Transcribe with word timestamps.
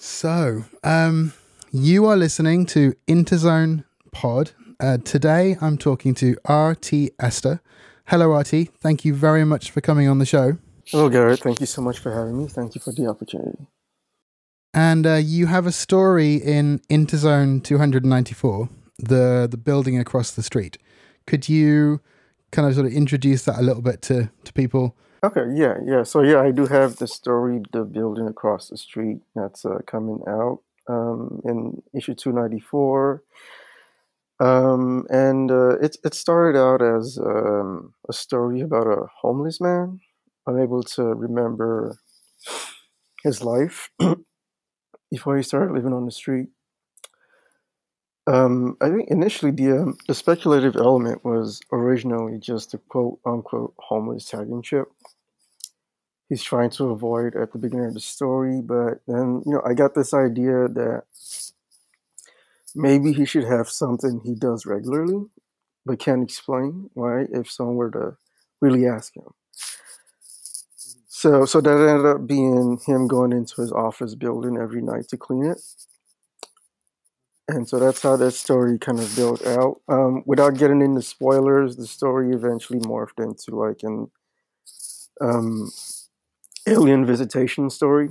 So, 0.00 0.64
um, 0.84 1.32
you 1.72 2.06
are 2.06 2.16
listening 2.16 2.66
to 2.66 2.94
Interzone 3.08 3.82
Pod. 4.12 4.52
Uh, 4.78 4.98
today, 4.98 5.56
I'm 5.60 5.76
talking 5.76 6.14
to 6.14 6.36
RT 6.48 7.14
Ester. 7.18 7.60
Hello, 8.06 8.32
RT. 8.32 8.68
Thank 8.80 9.04
you 9.04 9.12
very 9.12 9.44
much 9.44 9.72
for 9.72 9.80
coming 9.80 10.06
on 10.06 10.20
the 10.20 10.24
show. 10.24 10.58
Hello, 10.86 11.08
Garrett. 11.08 11.40
Thank 11.40 11.58
you 11.58 11.66
so 11.66 11.82
much 11.82 11.98
for 11.98 12.14
having 12.14 12.38
me. 12.38 12.46
Thank 12.46 12.76
you 12.76 12.80
for 12.80 12.92
the 12.92 13.08
opportunity. 13.08 13.66
And 14.72 15.04
uh, 15.04 15.14
you 15.14 15.46
have 15.46 15.66
a 15.66 15.72
story 15.72 16.36
in 16.36 16.78
Interzone 16.88 17.64
294, 17.64 18.68
the 19.00 19.48
the 19.50 19.56
building 19.56 19.98
across 19.98 20.30
the 20.30 20.44
street. 20.44 20.78
Could 21.26 21.48
you 21.48 22.00
kind 22.52 22.68
of 22.68 22.74
sort 22.74 22.86
of 22.86 22.92
introduce 22.92 23.42
that 23.46 23.58
a 23.58 23.62
little 23.62 23.82
bit 23.82 24.00
to 24.02 24.30
to 24.44 24.52
people? 24.52 24.96
Okay, 25.22 25.46
yeah, 25.54 25.78
yeah. 25.84 26.02
So 26.04 26.22
yeah, 26.22 26.40
I 26.40 26.52
do 26.52 26.66
have 26.66 26.96
the 26.96 27.08
story, 27.08 27.60
the 27.72 27.84
building 27.84 28.28
across 28.28 28.68
the 28.68 28.76
street 28.76 29.18
that's 29.34 29.64
uh, 29.64 29.78
coming 29.86 30.20
out 30.28 30.60
um, 30.88 31.40
in 31.44 31.82
issue 31.92 32.14
294. 32.14 33.22
Um, 34.40 35.06
and 35.10 35.50
uh, 35.50 35.78
it 35.80 35.96
it 36.04 36.14
started 36.14 36.56
out 36.58 36.80
as 36.80 37.18
um, 37.18 37.94
a 38.08 38.12
story 38.12 38.60
about 38.60 38.86
a 38.86 39.06
homeless 39.20 39.60
man 39.60 40.00
unable 40.46 40.82
to 40.82 41.02
remember 41.02 41.98
his 43.22 43.42
life 43.42 43.90
before 45.10 45.36
he 45.36 45.42
started 45.42 45.72
living 45.74 45.92
on 45.92 46.04
the 46.06 46.10
street. 46.12 46.48
Um, 48.26 48.76
I 48.82 48.90
think 48.90 49.08
initially 49.08 49.52
the 49.52 49.72
um, 49.82 49.96
the 50.06 50.14
speculative 50.14 50.76
element 50.76 51.24
was 51.24 51.60
originally 51.72 52.38
just 52.38 52.74
a 52.74 52.78
quote 52.78 53.18
unquote 53.24 53.74
homeless 53.78 54.28
tagging 54.28 54.60
chip. 54.62 54.88
He's 56.28 56.42
trying 56.42 56.70
to 56.70 56.90
avoid 56.90 57.34
at 57.36 57.52
the 57.52 57.58
beginning 57.58 57.86
of 57.86 57.94
the 57.94 58.00
story, 58.00 58.60
but 58.60 59.00
then 59.06 59.42
you 59.46 59.52
know 59.52 59.62
I 59.64 59.74
got 59.74 59.94
this 59.94 60.12
idea 60.12 60.68
that 60.68 61.04
maybe 62.74 63.12
he 63.12 63.24
should 63.24 63.44
have 63.44 63.68
something 63.68 64.20
he 64.24 64.34
does 64.34 64.66
regularly, 64.66 65.26
but 65.86 65.98
can't 65.98 66.22
explain 66.22 66.90
why 66.94 67.24
if 67.32 67.50
someone 67.50 67.76
were 67.76 67.90
to 67.90 68.16
really 68.60 68.86
ask 68.86 69.16
him. 69.16 69.32
So 71.06 71.46
so 71.46 71.60
that 71.60 71.88
ended 71.88 72.06
up 72.06 72.26
being 72.26 72.78
him 72.86 73.08
going 73.08 73.32
into 73.32 73.60
his 73.60 73.72
office 73.72 74.14
building 74.14 74.56
every 74.56 74.82
night 74.82 75.08
to 75.08 75.16
clean 75.16 75.46
it. 75.46 75.60
And 77.48 77.66
so 77.66 77.78
that's 77.78 78.02
how 78.02 78.16
that 78.16 78.32
story 78.32 78.78
kind 78.78 79.00
of 79.00 79.16
built 79.16 79.44
out. 79.46 79.80
Um, 79.88 80.22
without 80.26 80.58
getting 80.58 80.82
into 80.82 81.00
spoilers, 81.00 81.76
the 81.76 81.86
story 81.86 82.34
eventually 82.34 82.78
morphed 82.80 83.24
into 83.24 83.56
like 83.56 83.82
an 83.82 84.10
um, 85.20 85.70
alien 86.68 87.04
visitation 87.04 87.70
story 87.70 88.10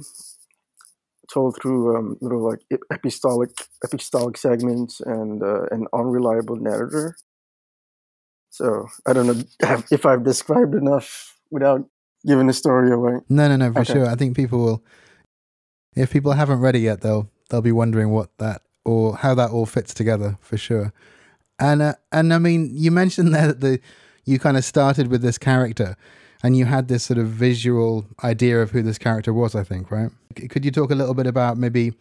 told 1.31 1.57
through 1.61 1.97
um, 1.97 2.17
little 2.21 2.43
like 2.49 2.59
epistolic 2.91 3.53
epistolic 3.85 4.37
segments 4.37 5.01
and 5.01 5.43
uh, 5.43 5.63
an 5.71 5.87
unreliable 5.93 6.55
narrator. 6.55 7.15
So 8.49 8.87
I 9.05 9.13
don't 9.13 9.27
know 9.27 9.43
if 9.91 10.05
I've 10.05 10.23
described 10.23 10.73
enough 10.73 11.37
without 11.51 11.85
giving 12.25 12.47
the 12.47 12.53
story 12.53 12.91
away. 12.91 13.19
No, 13.29 13.47
no, 13.47 13.55
no, 13.55 13.73
for 13.73 13.79
okay. 13.81 13.93
sure. 13.93 14.07
I 14.07 14.15
think 14.15 14.35
people 14.35 14.59
will. 14.59 14.83
If 15.95 16.11
people 16.11 16.33
haven't 16.33 16.59
read 16.59 16.75
it 16.75 16.79
yet, 16.79 17.01
they'll 17.01 17.29
they'll 17.49 17.61
be 17.61 17.71
wondering 17.71 18.09
what 18.09 18.29
that 18.37 18.61
or 18.85 19.17
how 19.17 19.35
that 19.35 19.51
all 19.51 19.65
fits 19.65 19.93
together 19.93 20.37
for 20.41 20.57
sure. 20.57 20.93
And 21.59 21.81
uh, 21.81 21.95
and 22.11 22.33
I 22.33 22.37
mean, 22.37 22.69
you 22.71 22.91
mentioned 22.91 23.33
there 23.33 23.47
that 23.47 23.61
the 23.61 23.79
you 24.25 24.39
kind 24.39 24.57
of 24.57 24.65
started 24.65 25.07
with 25.07 25.21
this 25.21 25.37
character, 25.37 25.95
and 26.43 26.55
you 26.55 26.65
had 26.65 26.87
this 26.87 27.05
sort 27.05 27.17
of 27.17 27.27
visual 27.27 28.05
idea 28.23 28.61
of 28.61 28.71
who 28.71 28.81
this 28.81 28.97
character 28.97 29.33
was. 29.33 29.55
I 29.55 29.63
think, 29.63 29.91
right? 29.91 30.11
Could 30.49 30.65
you 30.65 30.71
talk 30.71 30.91
a 30.91 30.95
little 30.95 31.13
bit 31.13 31.27
about 31.27 31.57
maybe 31.57 31.93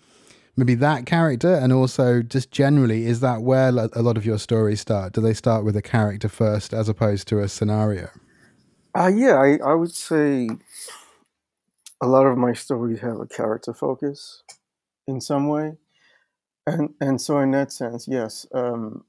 maybe 0.56 0.74
that 0.76 1.06
character, 1.06 1.54
and 1.54 1.72
also 1.72 2.22
just 2.22 2.50
generally, 2.50 3.06
is 3.06 3.20
that 3.20 3.42
where 3.42 3.68
a 3.68 4.02
lot 4.02 4.16
of 4.16 4.24
your 4.24 4.38
stories 4.38 4.80
start? 4.80 5.12
Do 5.12 5.20
they 5.20 5.34
start 5.34 5.64
with 5.64 5.76
a 5.76 5.82
character 5.82 6.28
first, 6.28 6.72
as 6.72 6.88
opposed 6.88 7.28
to 7.28 7.40
a 7.40 7.48
scenario? 7.48 8.08
Uh, 8.96 9.08
yeah, 9.14 9.36
I, 9.36 9.58
I 9.64 9.74
would 9.74 9.92
say 9.92 10.48
a 12.00 12.06
lot 12.06 12.26
of 12.26 12.38
my 12.38 12.54
stories 12.54 13.00
have 13.00 13.20
a 13.20 13.26
character 13.26 13.74
focus 13.74 14.42
in 15.06 15.20
some 15.20 15.48
way 15.48 15.76
and 16.66 16.94
and 17.00 17.20
so 17.20 17.38
in 17.38 17.52
that 17.52 17.72
sense, 17.72 18.08
yes, 18.08 18.46
um, 18.52 19.04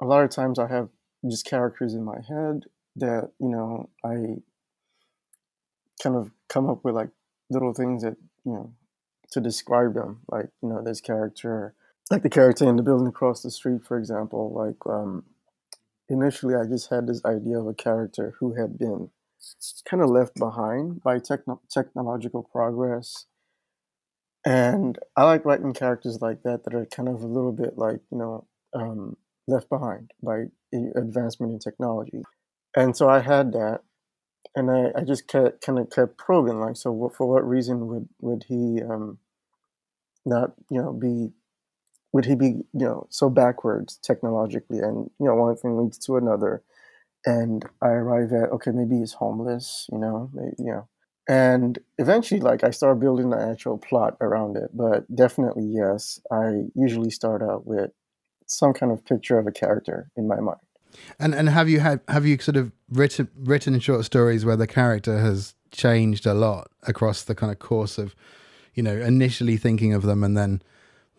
a 0.00 0.06
lot 0.06 0.24
of 0.24 0.30
times 0.30 0.58
I 0.58 0.66
have 0.68 0.88
just 1.28 1.44
characters 1.44 1.94
in 1.94 2.02
my 2.02 2.18
head 2.26 2.64
that 2.96 3.30
you 3.40 3.48
know 3.48 3.88
I 4.04 4.36
kind 6.02 6.16
of 6.16 6.30
come 6.48 6.68
up 6.68 6.84
with 6.84 6.94
like 6.94 7.10
little 7.50 7.74
things 7.74 8.02
that 8.02 8.16
you 8.44 8.52
know 8.52 8.72
to 9.32 9.40
describe 9.40 9.94
them, 9.94 10.20
like 10.28 10.48
you 10.62 10.68
know 10.68 10.82
this 10.82 11.00
character, 11.00 11.74
like 12.10 12.22
the 12.22 12.30
character 12.30 12.68
in 12.68 12.76
the 12.76 12.82
building 12.82 13.08
across 13.08 13.42
the 13.42 13.50
street, 13.50 13.82
for 13.84 13.98
example. 13.98 14.52
Like 14.52 14.92
um, 14.92 15.24
initially, 16.08 16.54
I 16.54 16.64
just 16.66 16.90
had 16.90 17.06
this 17.06 17.24
idea 17.24 17.58
of 17.60 17.66
a 17.66 17.74
character 17.74 18.34
who 18.40 18.54
had 18.54 18.78
been 18.78 19.10
kind 19.84 20.02
of 20.02 20.10
left 20.10 20.34
behind 20.36 21.02
by 21.02 21.18
techno- 21.18 21.62
technological 21.70 22.42
progress 22.42 23.26
and 24.44 24.98
I 25.16 25.24
like 25.24 25.44
writing 25.44 25.74
characters 25.74 26.20
like 26.22 26.42
that 26.44 26.64
that 26.64 26.74
are 26.74 26.86
kind 26.86 27.08
of 27.08 27.22
a 27.22 27.26
little 27.26 27.52
bit 27.52 27.76
like, 27.76 28.00
you 28.10 28.18
know, 28.18 28.46
um, 28.74 29.16
left 29.46 29.68
behind 29.68 30.12
by 30.22 30.46
advancement 30.96 31.52
in 31.52 31.58
technology. 31.58 32.22
And 32.76 32.96
so 32.96 33.08
I 33.08 33.20
had 33.20 33.52
that. 33.52 33.80
And 34.54 34.70
I, 34.70 34.92
I 34.96 35.04
just 35.04 35.28
kept, 35.28 35.64
kind 35.64 35.78
of 35.78 35.90
kept 35.90 36.18
probing, 36.18 36.60
like, 36.60 36.76
so 36.76 36.90
what, 36.90 37.14
for 37.14 37.26
what 37.26 37.48
reason 37.48 37.86
would, 37.86 38.08
would 38.20 38.44
he 38.48 38.80
um, 38.82 39.18
not, 40.26 40.52
you 40.70 40.80
know, 40.82 40.92
be, 40.92 41.30
would 42.12 42.24
he 42.24 42.34
be, 42.34 42.46
you 42.46 42.64
know, 42.86 43.06
so 43.10 43.30
backwards 43.30 43.98
technologically? 44.02 44.80
And, 44.80 45.10
you 45.20 45.26
know, 45.26 45.34
one 45.36 45.56
thing 45.56 45.76
leads 45.76 45.98
to 46.06 46.16
another. 46.16 46.62
And 47.26 47.64
I 47.82 47.88
arrive 47.88 48.32
at, 48.32 48.50
okay, 48.50 48.72
maybe 48.72 48.98
he's 48.98 49.14
homeless, 49.14 49.86
you 49.92 49.98
know, 49.98 50.30
maybe, 50.34 50.54
you 50.58 50.72
know, 50.72 50.88
and 51.28 51.78
eventually 51.98 52.40
like 52.40 52.64
i 52.64 52.70
start 52.70 52.98
building 52.98 53.30
the 53.30 53.40
actual 53.40 53.78
plot 53.78 54.16
around 54.20 54.56
it 54.56 54.70
but 54.74 55.04
definitely 55.14 55.64
yes 55.64 56.18
i 56.32 56.62
usually 56.74 57.10
start 57.10 57.40
out 57.42 57.66
with 57.66 57.90
some 58.46 58.72
kind 58.72 58.90
of 58.90 59.04
picture 59.04 59.38
of 59.38 59.46
a 59.46 59.52
character 59.52 60.10
in 60.16 60.26
my 60.26 60.40
mind 60.40 60.58
and 61.18 61.34
and 61.34 61.48
have 61.48 61.68
you 61.68 61.80
had 61.80 62.00
have 62.08 62.26
you 62.26 62.38
sort 62.38 62.56
of 62.56 62.72
written 62.90 63.28
written 63.36 63.78
short 63.80 64.04
stories 64.04 64.44
where 64.44 64.56
the 64.56 64.66
character 64.66 65.18
has 65.18 65.54
changed 65.70 66.26
a 66.26 66.34
lot 66.34 66.70
across 66.84 67.22
the 67.22 67.34
kind 67.34 67.52
of 67.52 67.58
course 67.58 67.98
of 67.98 68.14
you 68.74 68.82
know 68.82 68.96
initially 68.96 69.56
thinking 69.56 69.92
of 69.92 70.02
them 70.02 70.24
and 70.24 70.36
then 70.36 70.62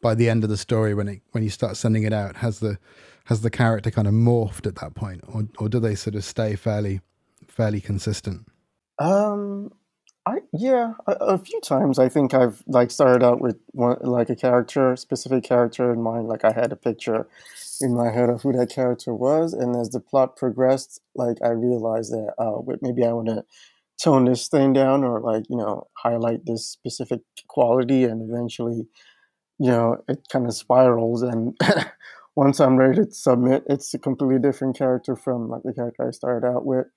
by 0.01 0.15
the 0.15 0.29
end 0.29 0.43
of 0.43 0.49
the 0.49 0.57
story 0.57 0.93
when 0.93 1.07
it 1.07 1.21
when 1.31 1.43
you 1.43 1.49
start 1.49 1.77
sending 1.77 2.03
it 2.03 2.13
out 2.13 2.37
has 2.37 2.59
the 2.59 2.77
has 3.25 3.41
the 3.41 3.49
character 3.49 3.91
kind 3.91 4.07
of 4.07 4.13
morphed 4.13 4.65
at 4.65 4.75
that 4.75 4.95
point 4.95 5.23
or 5.27 5.47
or 5.59 5.69
do 5.69 5.79
they 5.79 5.95
sort 5.95 6.15
of 6.15 6.23
stay 6.23 6.55
fairly 6.55 7.01
fairly 7.47 7.81
consistent? 7.81 8.47
Um 8.99 9.71
I 10.25 10.39
yeah, 10.53 10.93
a, 11.07 11.11
a 11.13 11.37
few 11.37 11.59
times 11.61 11.97
I 11.97 12.07
think 12.07 12.33
I've 12.33 12.63
like 12.67 12.91
started 12.91 13.23
out 13.25 13.41
with 13.41 13.57
one 13.71 13.97
like 14.01 14.29
a 14.29 14.35
character, 14.35 14.95
specific 14.95 15.43
character 15.43 15.91
in 15.91 16.01
mind. 16.01 16.27
Like 16.27 16.45
I 16.45 16.51
had 16.51 16.71
a 16.71 16.75
picture 16.75 17.27
in 17.81 17.95
my 17.95 18.11
head 18.11 18.29
of 18.29 18.43
who 18.43 18.51
that 18.53 18.69
character 18.69 19.15
was, 19.15 19.53
and 19.53 19.75
as 19.75 19.89
the 19.89 19.99
plot 19.99 20.35
progressed, 20.37 21.01
like 21.15 21.37
I 21.43 21.49
realized 21.49 22.11
that 22.13 22.33
uh, 22.37 22.61
maybe 22.81 23.03
I 23.03 23.13
want 23.13 23.29
to 23.29 23.43
tone 24.03 24.25
this 24.25 24.47
thing 24.47 24.73
down 24.73 25.03
or 25.03 25.21
like 25.21 25.45
you 25.49 25.57
know 25.57 25.87
highlight 25.97 26.45
this 26.45 26.67
specific 26.67 27.21
quality, 27.47 28.03
and 28.03 28.21
eventually, 28.29 28.87
you 29.59 29.69
know, 29.71 30.03
it 30.09 30.27
kind 30.31 30.47
of 30.47 30.53
spirals. 30.55 31.23
And 31.23 31.57
once 32.35 32.59
I'm 32.59 32.77
ready 32.77 33.05
to 33.05 33.11
submit, 33.11 33.63
it's 33.69 33.93
a 33.93 33.99
completely 33.99 34.39
different 34.39 34.77
character 34.77 35.15
from 35.15 35.49
like 35.49 35.63
the 35.63 35.73
character 35.73 36.07
I 36.07 36.11
started 36.11 36.47
out 36.47 36.65
with. 36.65 36.87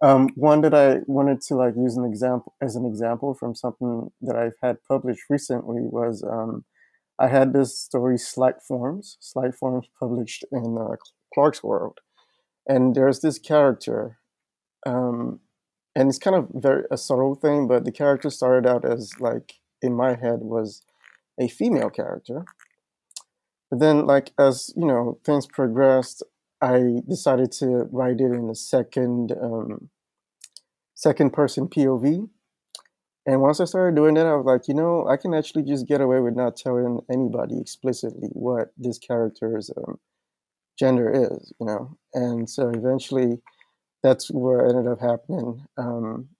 Um, 0.00 0.28
one 0.36 0.60
that 0.60 0.74
I 0.74 1.00
wanted 1.06 1.40
to 1.42 1.56
like 1.56 1.74
use 1.76 1.96
an 1.96 2.04
example 2.04 2.54
as 2.62 2.76
an 2.76 2.86
example 2.86 3.34
from 3.34 3.56
something 3.56 4.10
that 4.20 4.36
I've 4.36 4.54
had 4.62 4.76
published 4.86 5.22
recently 5.28 5.80
was 5.82 6.22
um, 6.22 6.64
I 7.18 7.26
had 7.26 7.52
this 7.52 7.76
story 7.76 8.16
Slight 8.16 8.62
Forms, 8.62 9.16
Slight 9.20 9.54
Forms 9.56 9.88
published 9.98 10.44
in 10.52 10.78
uh, 10.78 10.96
Clarkesworld, 11.36 11.96
and 12.68 12.94
there's 12.94 13.20
this 13.20 13.40
character, 13.40 14.18
um, 14.86 15.40
and 15.96 16.08
it's 16.08 16.18
kind 16.18 16.36
of 16.36 16.48
very 16.54 16.84
a 16.92 16.96
subtle 16.96 17.34
thing, 17.34 17.66
but 17.66 17.84
the 17.84 17.90
character 17.90 18.30
started 18.30 18.68
out 18.68 18.84
as 18.84 19.10
like 19.18 19.54
in 19.82 19.94
my 19.94 20.14
head 20.14 20.40
was 20.42 20.82
a 21.40 21.48
female 21.48 21.90
character, 21.90 22.44
but 23.68 23.80
then 23.80 24.06
like 24.06 24.30
as 24.38 24.72
you 24.76 24.86
know 24.86 25.18
things 25.24 25.48
progressed, 25.48 26.22
I 26.60 27.00
decided 27.08 27.52
to 27.52 27.88
write 27.92 28.20
it 28.20 28.32
in 28.32 28.48
a 28.48 28.54
second 28.54 29.32
um, 29.32 29.90
second 30.98 31.32
person 31.32 31.68
POV. 31.68 32.30
And 33.26 33.42
once 33.42 33.60
I 33.60 33.66
started 33.66 33.96
doing 33.96 34.14
that, 34.14 34.26
I 34.26 34.36
was 34.36 34.46
like, 34.46 34.68
you 34.68 34.74
know, 34.74 35.08
I 35.08 35.16
can 35.16 35.34
actually 35.34 35.64
just 35.64 35.88
get 35.88 36.00
away 36.02 36.20
with 36.20 36.36
not 36.36 36.56
telling 36.56 37.00
anybody 37.12 37.60
explicitly 37.60 38.28
what 38.32 38.72
this 38.78 38.98
character's 38.98 39.70
um, 39.76 40.00
gender 40.78 41.10
is, 41.10 41.52
you 41.60 41.66
know. 41.66 41.98
And 42.14 42.50
so 42.50 42.70
eventually, 42.70 43.40
that's 44.02 44.30
where 44.30 44.66
it 44.66 44.70
ended 44.76 44.92
up 44.92 45.00
happening. 45.00 45.66
Um, 45.78 46.30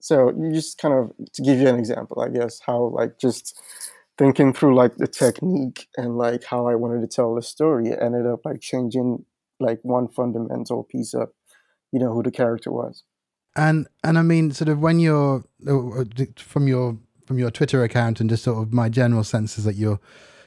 So 0.00 0.30
you 0.36 0.52
just 0.52 0.78
kind 0.78 0.94
of 0.94 1.12
to 1.34 1.42
give 1.42 1.58
you 1.60 1.68
an 1.68 1.78
example, 1.78 2.20
I 2.20 2.28
guess, 2.28 2.60
how 2.60 2.82
like 2.88 3.18
just 3.18 3.60
thinking 4.18 4.52
through 4.52 4.74
like 4.74 4.96
the 4.96 5.06
technique 5.06 5.86
and 5.96 6.18
like 6.18 6.44
how 6.44 6.66
I 6.66 6.74
wanted 6.74 7.00
to 7.02 7.06
tell 7.06 7.34
the 7.34 7.42
story, 7.42 7.92
ended 7.98 8.26
up 8.26 8.40
like 8.44 8.60
changing 8.60 9.24
like 9.60 9.80
one 9.82 10.08
fundamental 10.08 10.84
piece 10.84 11.14
of, 11.14 11.30
you 11.92 12.00
know, 12.00 12.12
who 12.12 12.22
the 12.22 12.32
character 12.32 12.72
was. 12.72 13.04
And 13.56 13.86
and 14.02 14.18
I 14.18 14.22
mean, 14.22 14.52
sort 14.52 14.68
of 14.68 14.80
when 14.80 14.98
you're 14.98 15.44
uh, 15.66 16.04
from 16.36 16.68
your 16.68 16.98
from 17.26 17.38
your 17.38 17.50
Twitter 17.50 17.84
account 17.84 18.20
and 18.20 18.28
just 18.28 18.44
sort 18.44 18.58
of 18.62 18.72
my 18.72 18.88
general 18.88 19.24
sense 19.24 19.58
is 19.58 19.64
that 19.64 19.76
you're 19.76 20.00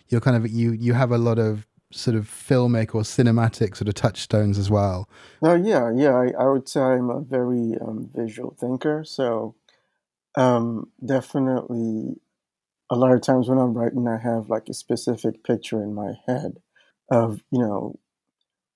you're 0.09 0.21
kind 0.21 0.37
of 0.37 0.49
you 0.49 0.71
you 0.71 0.93
have 0.93 1.11
a 1.11 1.17
lot 1.17 1.39
of 1.39 1.65
sort 1.91 2.15
of 2.15 2.27
filmic 2.27 2.93
or 2.93 3.01
cinematic 3.01 3.75
sort 3.77 3.87
of 3.87 3.93
touchstones 3.93 4.57
as 4.57 4.69
well. 4.69 5.07
Oh 5.41 5.55
yeah, 5.55 5.91
yeah. 5.95 6.15
I, 6.15 6.43
I 6.43 6.49
would 6.49 6.67
say 6.67 6.81
I'm 6.81 7.09
a 7.09 7.21
very 7.21 7.75
um, 7.79 8.09
visual 8.13 8.55
thinker, 8.59 9.03
so 9.05 9.55
um, 10.35 10.91
definitely 11.03 12.19
a 12.91 12.95
lot 12.95 13.13
of 13.13 13.21
times 13.21 13.47
when 13.47 13.57
I'm 13.57 13.73
writing, 13.73 14.07
I 14.07 14.17
have 14.17 14.49
like 14.49 14.67
a 14.69 14.73
specific 14.73 15.43
picture 15.43 15.81
in 15.81 15.93
my 15.93 16.13
head 16.27 16.57
of 17.09 17.41
you 17.51 17.59
know 17.59 17.99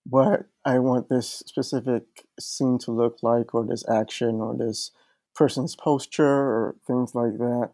what 0.06 0.46
I 0.70 0.78
want 0.78 1.10
this 1.10 1.42
specific 1.48 2.04
scene 2.40 2.78
to 2.80 2.92
look 2.92 3.18
like, 3.24 3.56
or 3.56 3.66
this 3.66 3.84
action, 3.90 4.36
or 4.36 4.56
this 4.56 4.92
person's 5.36 5.76
posture, 5.76 6.24
or 6.26 6.76
things 6.86 7.16
like 7.16 7.38
that. 7.40 7.72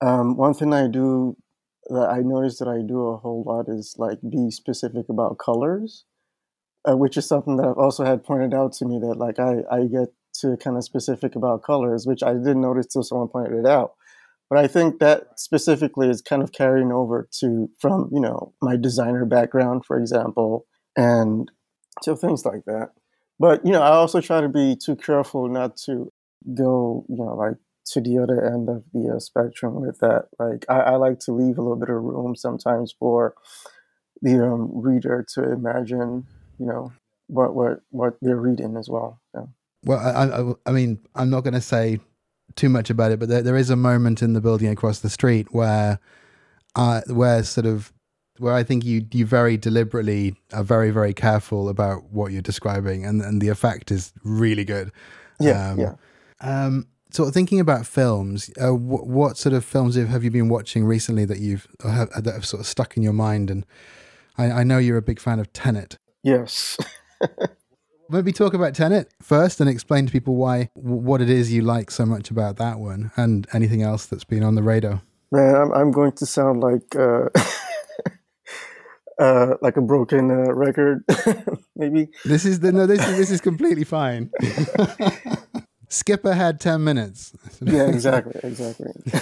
Um, 0.00 0.36
one 0.36 0.54
thing 0.54 0.72
I 0.72 0.88
do 0.88 1.36
that 1.90 2.08
I 2.10 2.20
notice 2.22 2.58
that 2.58 2.66
I 2.66 2.80
do 2.82 3.06
a 3.06 3.18
whole 3.18 3.44
lot 3.46 3.68
is 3.68 3.94
like 3.98 4.18
be 4.28 4.50
specific 4.50 5.08
about 5.08 5.38
colors, 5.38 6.06
uh, 6.88 6.96
which 6.96 7.16
is 7.16 7.28
something 7.28 7.56
that 7.58 7.68
I've 7.68 7.78
also 7.78 8.04
had 8.04 8.24
pointed 8.24 8.52
out 8.52 8.72
to 8.74 8.84
me 8.84 8.98
that 8.98 9.16
like 9.16 9.38
I, 9.38 9.62
I 9.70 9.86
get 9.86 10.08
to 10.40 10.56
kind 10.56 10.76
of 10.76 10.82
specific 10.82 11.36
about 11.36 11.62
colors, 11.62 12.04
which 12.04 12.24
I 12.24 12.32
didn't 12.32 12.62
notice 12.62 12.86
till 12.86 13.04
someone 13.04 13.28
pointed 13.28 13.60
it 13.60 13.66
out. 13.66 13.92
But 14.50 14.58
I 14.58 14.66
think 14.66 14.98
that 14.98 15.38
specifically 15.38 16.10
is 16.10 16.20
kind 16.20 16.42
of 16.42 16.50
carrying 16.50 16.90
over 16.90 17.28
to 17.40 17.70
from 17.78 18.10
you 18.12 18.20
know 18.20 18.54
my 18.60 18.76
designer 18.76 19.24
background, 19.24 19.84
for 19.84 19.96
example, 19.98 20.66
and 20.96 21.48
so 22.02 22.16
things 22.16 22.44
like 22.44 22.64
that. 22.66 22.90
But 23.38 23.64
you 23.64 23.72
know, 23.72 23.82
I 23.82 23.90
also 23.90 24.20
try 24.20 24.40
to 24.40 24.48
be 24.48 24.76
too 24.76 24.96
careful 24.96 25.48
not 25.48 25.76
to 25.78 26.12
go 26.54 27.04
you 27.08 27.16
know 27.16 27.34
like 27.34 27.56
to 27.86 28.00
the 28.00 28.18
other 28.18 28.44
end 28.44 28.68
of 28.68 28.84
the 28.92 29.14
uh, 29.16 29.18
spectrum 29.18 29.80
with 29.80 30.00
that. 30.00 30.28
Like 30.38 30.64
I, 30.68 30.80
I, 30.80 30.96
like 30.96 31.20
to 31.20 31.32
leave 31.32 31.58
a 31.58 31.62
little 31.62 31.76
bit 31.76 31.90
of 31.90 32.02
room 32.02 32.34
sometimes 32.34 32.94
for 32.98 33.34
the 34.22 34.42
um, 34.42 34.70
reader 34.72 35.24
to 35.34 35.52
imagine, 35.52 36.26
you 36.58 36.66
know, 36.66 36.92
what 37.26 37.54
what 37.54 37.80
what 37.90 38.14
they're 38.22 38.36
reading 38.36 38.76
as 38.76 38.88
well. 38.88 39.20
Yeah. 39.34 39.46
Well, 39.84 39.98
I, 39.98 40.40
I, 40.40 40.70
I 40.70 40.72
mean, 40.72 40.98
I'm 41.14 41.28
not 41.28 41.42
going 41.42 41.54
to 41.54 41.60
say 41.60 42.00
too 42.56 42.70
much 42.70 42.88
about 42.88 43.12
it, 43.12 43.18
but 43.18 43.28
there, 43.28 43.42
there 43.42 43.56
is 43.56 43.68
a 43.68 43.76
moment 43.76 44.22
in 44.22 44.32
the 44.32 44.40
building 44.40 44.68
across 44.68 45.00
the 45.00 45.10
street 45.10 45.52
where, 45.52 45.98
uh, 46.74 47.02
where 47.08 47.42
sort 47.42 47.66
of, 47.66 47.92
where 48.38 48.54
I 48.54 48.62
think 48.62 48.84
you 48.84 49.06
you 49.12 49.26
very 49.26 49.56
deliberately 49.56 50.36
are 50.52 50.64
very 50.64 50.90
very 50.90 51.14
careful 51.14 51.68
about 51.68 52.10
what 52.10 52.32
you're 52.32 52.42
describing, 52.42 53.04
and 53.04 53.22
and 53.22 53.40
the 53.40 53.48
effect 53.48 53.90
is 53.90 54.12
really 54.24 54.64
good. 54.64 54.92
Yeah, 55.40 55.70
um, 55.70 55.80
yeah. 55.80 55.94
Um, 56.40 56.86
sort 57.14 57.28
of 57.28 57.34
thinking 57.34 57.60
about 57.60 57.86
films, 57.86 58.50
uh, 58.58 58.66
w- 58.66 59.04
what 59.04 59.38
sort 59.38 59.52
of 59.52 59.64
films 59.64 59.94
have 59.94 60.24
you 60.24 60.30
been 60.30 60.48
watching 60.48 60.84
recently 60.84 61.24
that 61.24 61.38
you've 61.38 61.66
have, 61.84 62.10
that 62.10 62.34
have 62.34 62.44
sort 62.44 62.60
of 62.60 62.66
stuck 62.66 62.96
in 62.96 63.02
your 63.02 63.12
mind? 63.12 63.50
And 63.50 63.64
I, 64.36 64.50
I 64.50 64.64
know 64.64 64.78
you're 64.78 64.96
a 64.96 65.02
big 65.02 65.20
fan 65.20 65.38
of 65.38 65.52
Tenet. 65.52 65.96
Yes. 66.22 66.76
Maybe 68.10 68.32
talk 68.32 68.52
about 68.52 68.74
Tenet 68.74 69.12
first 69.22 69.60
and 69.60 69.70
explain 69.70 70.06
to 70.06 70.12
people 70.12 70.34
why 70.34 70.70
what 70.74 71.22
it 71.22 71.30
is 71.30 71.52
you 71.52 71.62
like 71.62 71.90
so 71.90 72.04
much 72.04 72.30
about 72.30 72.56
that 72.56 72.78
one 72.78 73.12
and 73.16 73.46
anything 73.52 73.82
else 73.82 74.06
that's 74.06 74.24
been 74.24 74.42
on 74.42 74.56
the 74.56 74.62
radar. 74.62 75.02
Man, 75.32 75.54
I'm, 75.54 75.72
I'm 75.72 75.90
going 75.90 76.12
to 76.12 76.26
sound 76.26 76.60
like 76.60 76.94
uh, 76.96 77.28
uh, 79.18 79.54
like 79.60 79.76
a 79.76 79.80
broken 79.80 80.30
uh, 80.30 80.52
record, 80.52 81.04
maybe. 81.76 82.08
This 82.24 82.44
is 82.44 82.60
the, 82.60 82.72
no. 82.72 82.86
This 82.86 83.06
is 83.06 83.16
this 83.16 83.30
is 83.30 83.40
completely 83.40 83.84
fine. 83.84 84.30
Skipper 85.88 86.32
had 86.32 86.60
10 86.60 86.82
minutes. 86.82 87.32
yeah, 87.60 87.86
exactly, 87.86 88.40
exactly. 88.42 88.92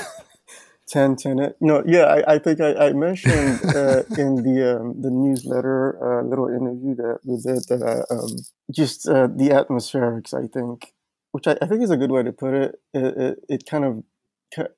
10, 0.89 1.17
10. 1.17 1.39
You 1.39 1.55
know, 1.61 1.83
yeah, 1.87 2.05
I, 2.05 2.35
I 2.35 2.39
think 2.39 2.61
I, 2.61 2.75
I 2.75 2.93
mentioned 2.93 3.61
uh, 3.75 4.03
in 4.19 4.43
the 4.43 4.79
um, 4.79 5.00
the 5.00 5.11
newsletter 5.11 5.99
uh, 6.03 6.23
little 6.23 6.49
interview 6.49 6.94
that 6.97 7.21
we 7.25 7.37
did 7.37 7.65
that 7.69 7.83
uh, 7.83 8.15
um, 8.15 8.37
just 8.71 9.09
uh, 9.09 9.27
the 9.27 9.50
atmospherics, 9.50 10.35
I 10.35 10.47
think, 10.47 10.94
which 11.33 11.47
I, 11.47 11.56
I, 11.61 11.67
think 11.67 11.83
is 11.83 11.91
a 11.91 11.97
good 11.97 12.11
way 12.11 12.23
to 12.23 12.33
put 12.33 12.55
it. 12.55 12.75
It, 12.94 13.17
it, 13.17 13.39
it 13.49 13.67
kind 13.67 13.85
of 13.85 14.03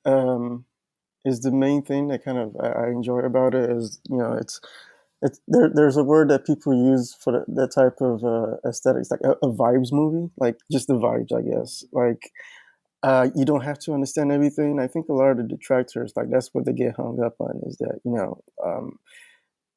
um, 0.04 0.64
is 1.24 1.40
the 1.40 1.50
main 1.50 1.82
thing 1.82 2.08
that 2.08 2.24
kind 2.24 2.38
of 2.38 2.56
I 2.60 2.88
enjoy 2.88 3.20
about 3.20 3.54
it 3.54 3.70
is, 3.70 4.00
you 4.08 4.18
know, 4.18 4.32
it's 4.32 4.60
there, 5.48 5.70
there's 5.72 5.96
a 5.96 6.04
word 6.04 6.30
that 6.30 6.46
people 6.46 6.74
use 6.74 7.14
for 7.14 7.32
that, 7.32 7.54
that 7.54 7.72
type 7.74 8.00
of 8.00 8.24
uh, 8.24 8.56
aesthetics, 8.68 9.10
like 9.10 9.20
a, 9.24 9.32
a, 9.46 9.52
vibes 9.52 9.92
movie, 9.92 10.30
like 10.36 10.56
just 10.70 10.88
the 10.88 10.94
vibes, 10.94 11.32
I 11.32 11.42
guess. 11.42 11.84
Like 11.92 12.30
uh, 13.02 13.28
you 13.34 13.44
don't 13.44 13.64
have 13.64 13.78
to 13.80 13.92
understand 13.92 14.32
everything. 14.32 14.78
I 14.78 14.86
think 14.86 15.08
a 15.08 15.12
lot 15.12 15.30
of 15.30 15.36
the 15.36 15.42
detractors, 15.44 16.12
like 16.16 16.30
that's 16.30 16.50
what 16.52 16.64
they 16.64 16.72
get 16.72 16.96
hung 16.96 17.22
up 17.22 17.36
on, 17.38 17.60
is 17.66 17.76
that 17.78 18.00
you 18.04 18.12
know 18.12 18.42
um, 18.64 18.98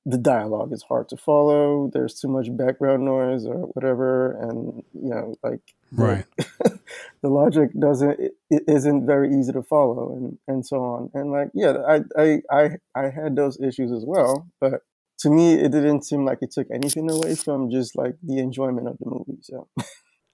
the 0.05 0.17
dialogue 0.17 0.71
is 0.71 0.83
hard 0.83 1.09
to 1.09 1.17
follow. 1.17 1.89
There's 1.93 2.19
too 2.19 2.29
much 2.29 2.47
background 2.55 3.03
noise 3.03 3.45
or 3.45 3.67
whatever, 3.73 4.31
and 4.41 4.83
you 4.93 5.09
know, 5.09 5.35
like 5.43 5.59
right, 5.91 6.25
the 7.21 7.29
logic 7.29 7.71
doesn't 7.77 8.19
it, 8.19 8.35
it 8.49 8.63
isn't 8.67 9.05
very 9.05 9.37
easy 9.37 9.51
to 9.51 9.63
follow, 9.63 10.13
and 10.13 10.37
and 10.47 10.65
so 10.65 10.77
on. 10.77 11.09
And 11.13 11.31
like, 11.31 11.49
yeah, 11.53 11.77
I 11.87 12.01
I 12.17 12.41
I 12.49 12.69
I 12.95 13.09
had 13.09 13.35
those 13.35 13.59
issues 13.59 13.91
as 13.91 14.05
well, 14.05 14.47
but 14.61 14.81
to 15.19 15.29
me, 15.29 15.53
it 15.55 15.71
didn't 15.71 16.03
seem 16.03 16.25
like 16.25 16.39
it 16.41 16.51
took 16.51 16.67
anything 16.71 17.09
away 17.09 17.35
from 17.35 17.71
just 17.71 17.95
like 17.95 18.15
the 18.23 18.39
enjoyment 18.39 18.87
of 18.87 18.97
the 18.99 19.05
movie. 19.09 19.39
So, 19.41 19.67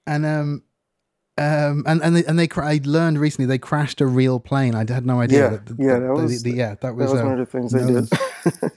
and 0.06 0.26
um, 0.26 0.64
um, 1.38 1.84
and 1.88 2.02
and 2.04 2.16
they, 2.16 2.26
and 2.26 2.38
they 2.38 2.48
I 2.58 2.80
learned 2.84 3.20
recently 3.20 3.48
they 3.48 3.58
crashed 3.58 4.02
a 4.02 4.06
real 4.06 4.40
plane. 4.40 4.76
I 4.76 4.80
had 4.80 5.06
no 5.06 5.20
idea. 5.22 5.44
Yeah, 5.44 5.50
that, 5.50 5.66
the, 5.66 5.76
yeah, 5.80 6.00
that 6.00 6.08
the, 6.08 6.14
was 6.14 6.44
the, 6.44 6.52
yeah, 6.52 6.76
that 6.82 6.96
was, 6.96 7.08
that 7.08 7.14
was 7.14 7.22
uh, 7.22 7.26
one 7.26 7.40
of 7.40 7.40
the 7.40 7.46
things 7.46 7.72
they 7.72 7.86
did. 7.86 8.10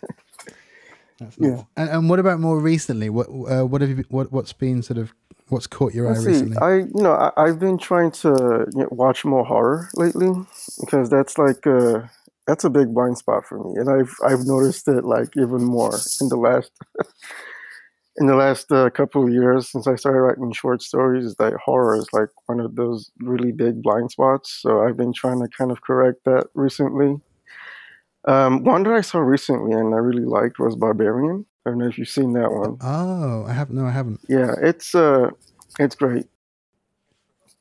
That's 1.19 1.41
nice. 1.41 1.58
Yeah, 1.58 1.62
and, 1.76 1.91
and 1.91 2.11
what 2.11 2.19
about 2.19 2.41
more 2.41 2.61
recently? 2.61 3.11
What 3.11 3.26
uh, 3.29 3.67
what 3.67 3.81
have 3.81 3.91
you 3.91 4.05
what 4.09 4.32
what's 4.32 4.52
been 4.52 4.82
sort 4.82 4.99
of 4.99 5.12
what's 5.49 5.67
caught 5.67 5.93
your 5.93 6.09
Let's 6.09 6.20
eye 6.20 6.23
see. 6.23 6.29
recently? 6.29 6.56
I 6.59 6.76
you 6.76 6.91
know 6.94 7.32
I, 7.37 7.47
have 7.47 7.59
been 7.59 7.79
trying 7.79 8.11
to 8.12 8.67
you 8.75 8.82
know, 8.82 8.88
watch 8.91 9.25
more 9.25 9.44
horror 9.44 9.91
lately 9.94 10.31
because 10.81 11.11
that's 11.11 11.37
like 11.37 11.67
uh, 11.67 12.02
that's 12.46 12.64
a 12.64 12.70
big 12.70 12.94
blind 12.94 13.19
spot 13.19 13.46
for 13.46 13.58
me, 13.58 13.78
and 13.81 13.90
I've 13.90 14.14
I've 14.25 14.46
noticed 14.46 14.88
it 14.88 15.04
like 15.04 15.28
even 15.37 15.64
more 15.64 15.94
in 16.21 16.28
the 16.28 16.37
last 16.37 16.71
in 18.18 18.26
the 18.26 18.37
last 18.37 18.71
uh, 18.73 18.88
couple 18.90 19.25
of 19.25 19.32
years 19.32 19.71
since 19.71 19.87
I 19.87 19.97
started 19.97 20.21
writing 20.21 20.52
short 20.52 20.82
stories. 20.82 21.35
That 21.37 21.54
horror 21.64 21.97
is 21.97 22.09
like 22.12 22.28
one 22.47 22.61
of 22.61 22.76
those 22.76 23.11
really 23.21 23.52
big 23.52 23.82
blind 23.82 24.11
spots. 24.11 24.59
So 24.62 24.82
I've 24.82 24.97
been 24.97 25.12
trying 25.12 25.40
to 25.40 25.49
kind 25.49 25.71
of 25.71 25.82
correct 25.82 26.21
that 26.25 26.47
recently. 26.54 27.16
Um, 28.26 28.64
one 28.64 28.82
that 28.85 28.92
I 28.92 29.02
saw 29.02 29.18
recently 29.18 29.73
and 29.73 29.94
I 29.94 29.99
really 29.99 30.25
liked 30.25 30.59
was 30.59 30.75
Barbarian. 30.75 31.47
I 31.64 31.71
don't 31.71 31.78
know 31.78 31.87
if 31.87 31.99
you've 31.99 32.09
seen 32.09 32.32
that 32.32 32.50
one. 32.50 32.76
Oh, 32.80 33.44
I 33.44 33.52
haven't. 33.52 33.76
No, 33.76 33.87
I 33.87 33.90
haven't. 33.90 34.21
Yeah, 34.28 34.54
it's 34.62 34.94
uh, 34.94 35.30
it's 35.78 35.94
great. 35.94 36.26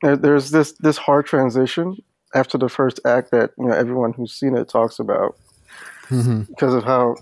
There's 0.01 0.51
this 0.51 0.74
this 0.74 0.98
hard 0.98 1.25
transition 1.25 1.98
after 2.36 2.58
the 2.58 2.70
first 2.70 3.00
act 3.06 3.32
that 3.32 3.51
you 3.58 3.65
know 3.65 3.74
everyone 3.74 4.13
who's 4.13 4.34
seen 4.34 4.56
it 4.56 4.70
talks 4.70 5.00
about. 5.00 5.36
Mm-hmm. 6.10 6.42
because 6.42 6.75
of 6.75 6.84
how 6.84 7.15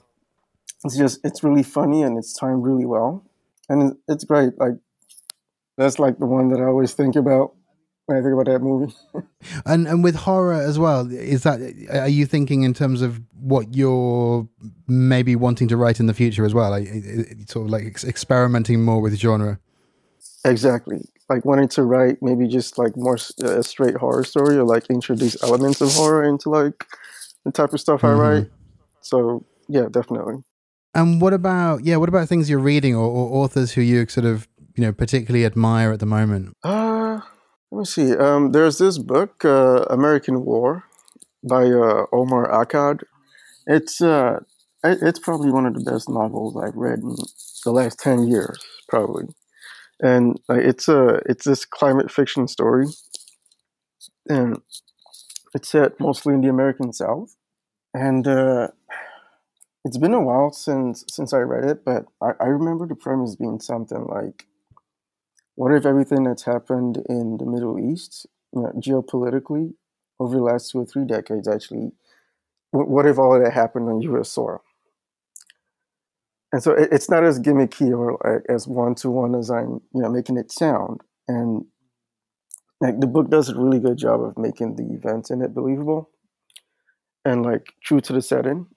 it's 0.84 0.98
just 0.98 1.22
it's 1.24 1.41
really 1.41 1.63
funny 1.63 2.03
and 2.03 2.17
it's 2.17 2.34
timed 2.34 2.63
really 2.63 2.86
well. 2.86 3.24
And 3.70 3.96
it's 4.10 4.25
great. 4.25 4.60
Like 4.60 4.74
that's 5.77 6.00
like 6.00 6.20
the 6.20 6.25
one 6.25 6.50
that 6.50 6.60
i 6.60 6.65
always 6.65 6.93
think 6.93 7.15
about 7.15 7.55
when 8.05 8.17
i 8.17 8.22
think 8.22 8.34
about 8.34 8.51
that 8.51 8.60
movie. 8.60 8.93
And 9.65 9.88
and 9.88 10.03
with 10.03 10.15
horror 10.15 10.62
as 10.62 10.77
well 10.77 11.10
is 11.12 11.43
that 11.43 11.60
are 11.91 12.10
you 12.10 12.25
thinking 12.25 12.63
in 12.63 12.74
terms 12.74 13.01
of 13.01 13.22
what 13.39 13.74
you're 13.74 14.48
maybe 14.88 15.36
wanting 15.36 15.67
to 15.70 15.77
write 15.77 16.00
in 16.00 16.08
the 16.08 16.13
future 16.13 16.46
as 16.46 16.53
well? 16.53 16.72
Like 16.72 16.88
sort 17.48 17.65
of 17.65 17.72
like 17.72 18.03
experimenting 18.03 18.84
more 18.84 19.01
with 19.01 19.15
genre? 19.17 19.60
Exactly 20.46 21.08
like 21.33 21.45
wanting 21.45 21.67
to 21.67 21.83
write 21.83 22.17
maybe 22.21 22.47
just 22.47 22.77
like 22.77 22.95
more 22.95 23.17
a 23.43 23.63
straight 23.63 23.97
horror 23.97 24.23
story 24.23 24.55
or 24.55 24.63
like 24.63 24.87
introduce 24.89 25.41
elements 25.41 25.81
of 25.81 25.91
horror 25.93 26.23
into 26.23 26.49
like 26.49 26.85
the 27.43 27.51
type 27.51 27.73
of 27.73 27.79
stuff 27.79 28.01
mm-hmm. 28.01 28.21
I 28.21 28.23
write. 28.23 28.49
So 29.01 29.43
yeah, 29.67 29.87
definitely. 29.89 30.43
And 30.93 31.19
what 31.19 31.33
about 31.33 31.83
yeah? 31.83 31.97
What 31.97 32.09
about 32.09 32.29
things 32.29 32.49
you're 32.49 32.59
reading 32.59 32.95
or, 32.95 33.07
or 33.07 33.43
authors 33.43 33.71
who 33.71 33.81
you 33.81 34.07
sort 34.07 34.25
of 34.25 34.47
you 34.75 34.83
know 34.83 34.91
particularly 34.91 35.43
admire 35.43 35.91
at 35.91 35.99
the 35.99 36.05
moment? 36.05 36.55
Uh, 36.63 37.19
let 37.71 37.79
me 37.79 37.85
see. 37.85 38.15
Um, 38.15 38.51
there's 38.51 38.77
this 38.77 38.99
book, 38.99 39.43
uh, 39.43 39.85
American 39.89 40.45
War, 40.45 40.83
by 41.41 41.63
uh, 41.65 42.05
Omar 42.11 42.47
Akkad. 42.51 43.01
It's 43.65 44.01
uh, 44.01 44.41
it's 44.83 45.19
probably 45.19 45.51
one 45.51 45.65
of 45.65 45.73
the 45.73 45.91
best 45.91 46.07
novels 46.09 46.55
I've 46.55 46.75
read 46.75 46.99
in 46.99 47.15
the 47.65 47.71
last 47.71 47.99
ten 47.99 48.27
years, 48.27 48.59
probably 48.87 49.25
and 50.03 50.39
uh, 50.50 50.55
it's 50.55 50.89
a 50.89 51.22
it's 51.27 51.45
this 51.45 51.65
climate 51.65 52.12
fiction 52.12 52.48
story 52.48 52.88
and 54.29 54.62
it's 55.53 55.69
set 55.69 56.00
mostly 56.00 56.33
in 56.33 56.41
the 56.41 56.50
American 56.50 56.93
South. 56.93 57.36
And 57.93 58.27
uh, 58.27 58.69
it's 59.86 59.98
been 59.98 60.13
a 60.13 60.22
while 60.22 60.51
since 60.51 61.03
since 61.10 61.33
I 61.33 61.39
read 61.39 61.65
it, 61.69 61.86
but 61.86 62.05
I, 62.22 62.31
I 62.39 62.45
remember 62.48 62.88
the 62.88 62.95
premise 62.95 63.36
being 63.36 63.60
something 63.60 64.05
like, 64.05 64.48
"What 65.55 65.74
if 65.74 65.86
everything 65.86 66.24
that's 66.24 66.43
happened 66.43 67.03
in 67.10 67.38
the 67.38 67.45
Middle 67.45 67.79
East, 67.79 68.27
you 68.53 68.62
know, 68.62 68.72
geopolitically, 68.77 69.74
over 70.19 70.36
the 70.36 70.43
last 70.43 70.72
two 70.72 70.79
or 70.79 70.86
three 70.86 71.05
decades, 71.05 71.48
actually, 71.48 71.91
what, 72.72 72.88
what 72.89 73.05
if 73.07 73.19
all 73.19 73.36
of 73.36 73.43
that 73.43 73.53
happened 73.53 73.89
on 73.89 74.01
U.S. 74.01 74.29
soil?" 74.29 74.63
And 76.53 76.63
so 76.63 76.72
it, 76.72 76.89
it's 76.93 77.10
not 77.10 77.25
as 77.25 77.39
gimmicky 77.39 77.91
or 77.91 78.17
like, 78.24 78.43
as 78.50 78.67
one 78.67 78.95
to 78.95 79.10
one 79.12 79.36
as 79.36 79.51
I'm, 79.51 79.81
you 79.93 80.01
know, 80.01 80.10
making 80.10 80.38
it 80.38 80.51
sound. 80.51 81.01
And 81.27 81.65
like 82.79 83.01
the 83.01 83.07
book 83.07 83.29
does 83.29 83.50
a 83.50 83.60
really 83.60 83.79
good 83.79 83.98
job 83.98 84.22
of 84.24 84.38
making 84.38 84.77
the 84.77 84.93
events 84.95 85.31
in 85.31 85.41
it 85.41 85.53
believable 85.53 86.10
and 87.25 87.43
like 87.43 87.74
true 87.83 88.01
to 88.01 88.13
the 88.13 88.22
setting 88.22 88.67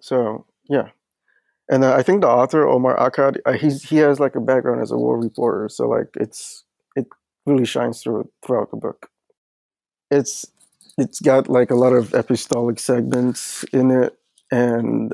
so 0.00 0.46
yeah, 0.68 0.88
and 1.68 1.84
uh, 1.84 1.94
I 1.94 2.02
think 2.02 2.22
the 2.22 2.28
author 2.28 2.66
Omar 2.66 2.96
Akkad, 2.96 3.38
uh, 3.46 3.52
he's 3.52 3.82
he 3.82 3.96
has 3.98 4.20
like 4.20 4.36
a 4.36 4.40
background 4.40 4.82
as 4.82 4.90
a 4.90 4.96
war 4.96 5.20
reporter, 5.20 5.68
so 5.68 5.88
like 5.88 6.08
it's 6.14 6.64
it 6.96 7.06
really 7.46 7.64
shines 7.64 8.02
through 8.02 8.30
throughout 8.44 8.70
the 8.70 8.76
book. 8.76 9.10
It's 10.10 10.46
it's 10.96 11.20
got 11.20 11.48
like 11.48 11.70
a 11.70 11.74
lot 11.74 11.92
of 11.92 12.10
epistolic 12.10 12.78
segments 12.78 13.64
in 13.72 13.90
it, 13.90 14.18
and 14.50 15.12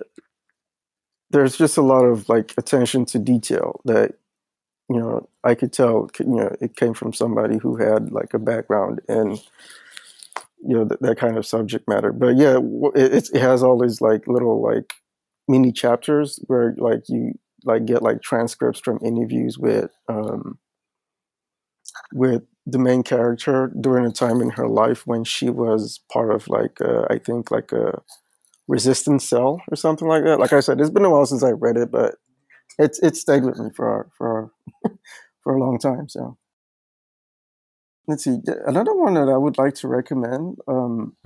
there's 1.34 1.56
just 1.56 1.76
a 1.76 1.82
lot 1.82 2.04
of 2.04 2.28
like 2.28 2.54
attention 2.56 3.04
to 3.06 3.18
detail 3.18 3.80
that 3.84 4.14
you 4.88 4.96
know 4.96 5.28
I 5.42 5.56
could 5.56 5.72
tell 5.72 6.08
you 6.20 6.26
know 6.26 6.56
it 6.60 6.76
came 6.76 6.94
from 6.94 7.12
somebody 7.12 7.58
who 7.58 7.76
had 7.76 8.12
like 8.12 8.34
a 8.34 8.38
background 8.38 9.00
in 9.08 9.32
you 10.62 10.76
know 10.76 10.84
that, 10.84 11.02
that 11.02 11.18
kind 11.18 11.36
of 11.36 11.44
subject 11.44 11.88
matter. 11.88 12.12
But 12.12 12.36
yeah 12.36 12.60
it, 12.94 13.30
it 13.34 13.40
has 13.40 13.64
all 13.64 13.78
these 13.78 14.00
like 14.00 14.28
little 14.28 14.62
like 14.62 14.94
mini 15.48 15.72
chapters 15.72 16.38
where 16.46 16.76
like 16.78 17.02
you 17.08 17.32
like 17.64 17.84
get 17.84 18.00
like 18.00 18.22
transcripts 18.22 18.78
from 18.78 19.00
interviews 19.04 19.58
with 19.58 19.90
um 20.08 20.58
with 22.12 22.44
the 22.64 22.78
main 22.78 23.02
character 23.02 23.72
during 23.80 24.06
a 24.06 24.12
time 24.12 24.40
in 24.40 24.50
her 24.50 24.68
life 24.68 25.04
when 25.04 25.24
she 25.24 25.50
was 25.50 26.00
part 26.12 26.32
of 26.32 26.46
like 26.46 26.80
uh, 26.80 27.06
I 27.10 27.18
think 27.18 27.50
like 27.50 27.72
a 27.72 28.00
resistance 28.68 29.28
cell 29.28 29.62
or 29.70 29.76
something 29.76 30.08
like 30.08 30.24
that. 30.24 30.40
Like 30.40 30.52
I 30.52 30.60
said, 30.60 30.80
it's 30.80 30.90
been 30.90 31.04
a 31.04 31.10
while 31.10 31.26
since 31.26 31.42
I 31.42 31.50
read 31.50 31.76
it, 31.76 31.90
but 31.90 32.16
it's 32.78 32.98
it 33.00 33.16
stayed 33.16 33.44
with 33.44 33.58
me 33.58 33.70
for 33.76 34.10
for 34.16 34.52
for 35.42 35.54
a 35.54 35.60
long 35.60 35.78
time. 35.78 36.08
So 36.08 36.38
Let's 38.06 38.24
see. 38.24 38.38
Another 38.66 38.94
one 38.94 39.14
that 39.14 39.28
I 39.28 39.36
would 39.36 39.56
like 39.56 39.74
to 39.76 39.88
recommend 39.88 40.58
um, 40.68 41.16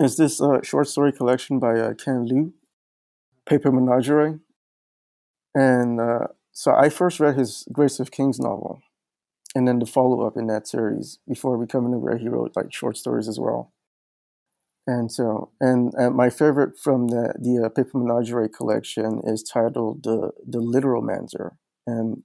is 0.00 0.16
this 0.16 0.40
uh, 0.40 0.62
short 0.62 0.88
story 0.88 1.12
collection 1.12 1.58
by 1.58 1.78
uh, 1.78 1.94
Ken 1.94 2.26
Liu, 2.26 2.52
Paper 3.46 3.72
Menagerie. 3.72 4.40
And 5.54 6.00
uh, 6.00 6.28
so 6.52 6.74
I 6.74 6.88
first 6.88 7.20
read 7.20 7.36
his 7.36 7.66
Grace 7.72 8.00
of 8.00 8.10
Kings 8.10 8.38
novel, 8.38 8.80
and 9.54 9.68
then 9.68 9.78
the 9.78 9.86
follow 9.86 10.26
up 10.26 10.36
in 10.36 10.46
that 10.48 10.68
series 10.68 11.18
before 11.28 11.58
becoming 11.58 11.94
aware 11.94 12.18
he 12.18 12.28
wrote 12.28 12.52
like 12.56 12.72
short 12.72 12.96
stories 12.96 13.28
as 13.28 13.38
well. 13.38 13.72
And 14.86 15.12
so, 15.12 15.50
and 15.60 15.92
uh, 15.96 16.10
my 16.10 16.28
favorite 16.28 16.78
from 16.78 17.08
the 17.08 17.34
the 17.38 17.66
uh, 17.66 17.68
Paper 17.68 17.98
Menagerie 17.98 18.48
collection 18.48 19.20
is 19.24 19.42
titled 19.42 20.02
"the 20.02 20.32
the 20.44 20.58
Literomancer," 20.58 21.52
and 21.86 22.24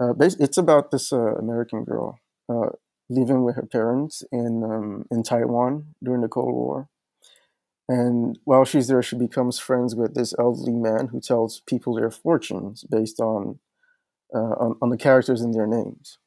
uh, 0.00 0.12
it's 0.18 0.58
about 0.58 0.90
this 0.90 1.12
uh, 1.12 1.34
American 1.36 1.84
girl 1.84 2.18
uh, 2.50 2.70
living 3.08 3.44
with 3.44 3.56
her 3.56 3.66
parents 3.66 4.22
in 4.30 4.62
um, 4.62 5.06
in 5.10 5.22
Taiwan 5.22 5.94
during 6.02 6.20
the 6.20 6.28
Cold 6.28 6.54
War. 6.54 6.88
And 7.88 8.38
while 8.44 8.64
she's 8.64 8.88
there, 8.88 9.02
she 9.02 9.16
becomes 9.16 9.58
friends 9.58 9.94
with 9.94 10.14
this 10.14 10.34
elderly 10.38 10.72
man 10.72 11.08
who 11.08 11.20
tells 11.20 11.60
people 11.60 11.94
their 11.94 12.10
fortunes 12.10 12.84
based 12.90 13.20
on 13.20 13.58
uh, 14.34 14.38
on, 14.38 14.76
on, 14.82 14.88
the 14.88 14.96
characters 14.96 15.42
in 15.42 15.52
their 15.52 15.66
names. 15.66 16.18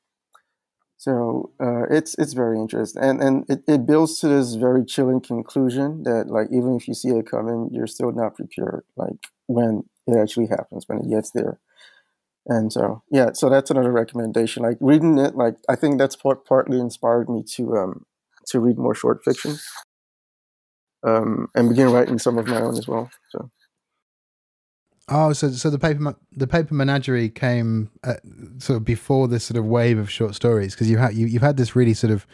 So 0.98 1.51
uh, 1.62 1.84
it's 1.92 2.16
it's 2.18 2.34
very 2.34 2.58
interesting, 2.60 3.04
and 3.04 3.22
and 3.22 3.46
it, 3.50 3.63
it 3.68 3.86
builds 3.86 4.20
to 4.20 4.27
this 4.27 4.56
very 4.56 4.84
chilling 4.84 5.22
conclusion 5.22 6.04
that 6.04 6.27
like 6.27 6.48
even 6.51 6.75
if 6.75 6.88
you 6.88 6.96
see 6.96 7.10
it 7.10 7.30
coming, 7.30 7.70
you're 7.72 7.88
still 7.88 8.12
not 8.12 8.36
prepared. 8.36 8.84
Like 8.96 9.18
when 9.48 9.84
it 10.08 10.18
actually 10.18 10.48
happens, 10.48 10.86
when 10.88 11.00
it 11.00 11.10
gets 11.10 11.32
there, 11.32 11.60
and 12.48 12.72
so 12.72 13.04
yeah 13.12 13.32
so 13.34 13.50
that's 13.50 13.72
another 13.72 13.92
recommendation. 13.92 14.63
Like 14.63 14.77
reading 14.82 15.18
it 15.20 15.36
like 15.36 15.56
i 15.70 15.75
think 15.75 15.98
that's 16.00 16.18
what 16.24 16.46
partly 16.46 16.80
inspired 16.80 17.30
me 17.30 17.44
to 17.56 17.77
um 17.77 18.06
to 18.48 18.60
read 18.60 18.77
more 18.77 18.96
short 18.96 19.24
fiction 19.24 19.58
um 21.04 21.48
and 21.56 21.70
begin 21.70 21.92
writing 21.92 22.18
some 22.20 22.38
of 22.38 22.48
my 22.48 22.60
own 22.62 22.77
as 22.77 22.88
well 22.88 23.10
so 23.30 23.50
oh 25.10 25.34
so 25.34 25.50
so 25.50 25.70
the 25.70 25.80
paper 25.80 26.16
the 26.32 26.48
paper 26.48 26.74
menagerie 26.74 27.30
came 27.30 27.90
at, 28.04 28.20
sort 28.60 28.78
of 28.78 28.86
before 28.86 29.28
this 29.28 29.46
sort 29.46 29.58
of 29.58 29.66
wave 29.66 29.98
of 29.98 30.10
short 30.10 30.36
stories 30.36 30.74
because 30.74 30.90
you 30.90 30.98
had 30.98 31.14
you, 31.14 31.28
you've 31.28 31.42
had 31.42 31.58
this 31.58 31.76
really 31.76 31.94
sort 31.94 32.12
of 32.12 32.26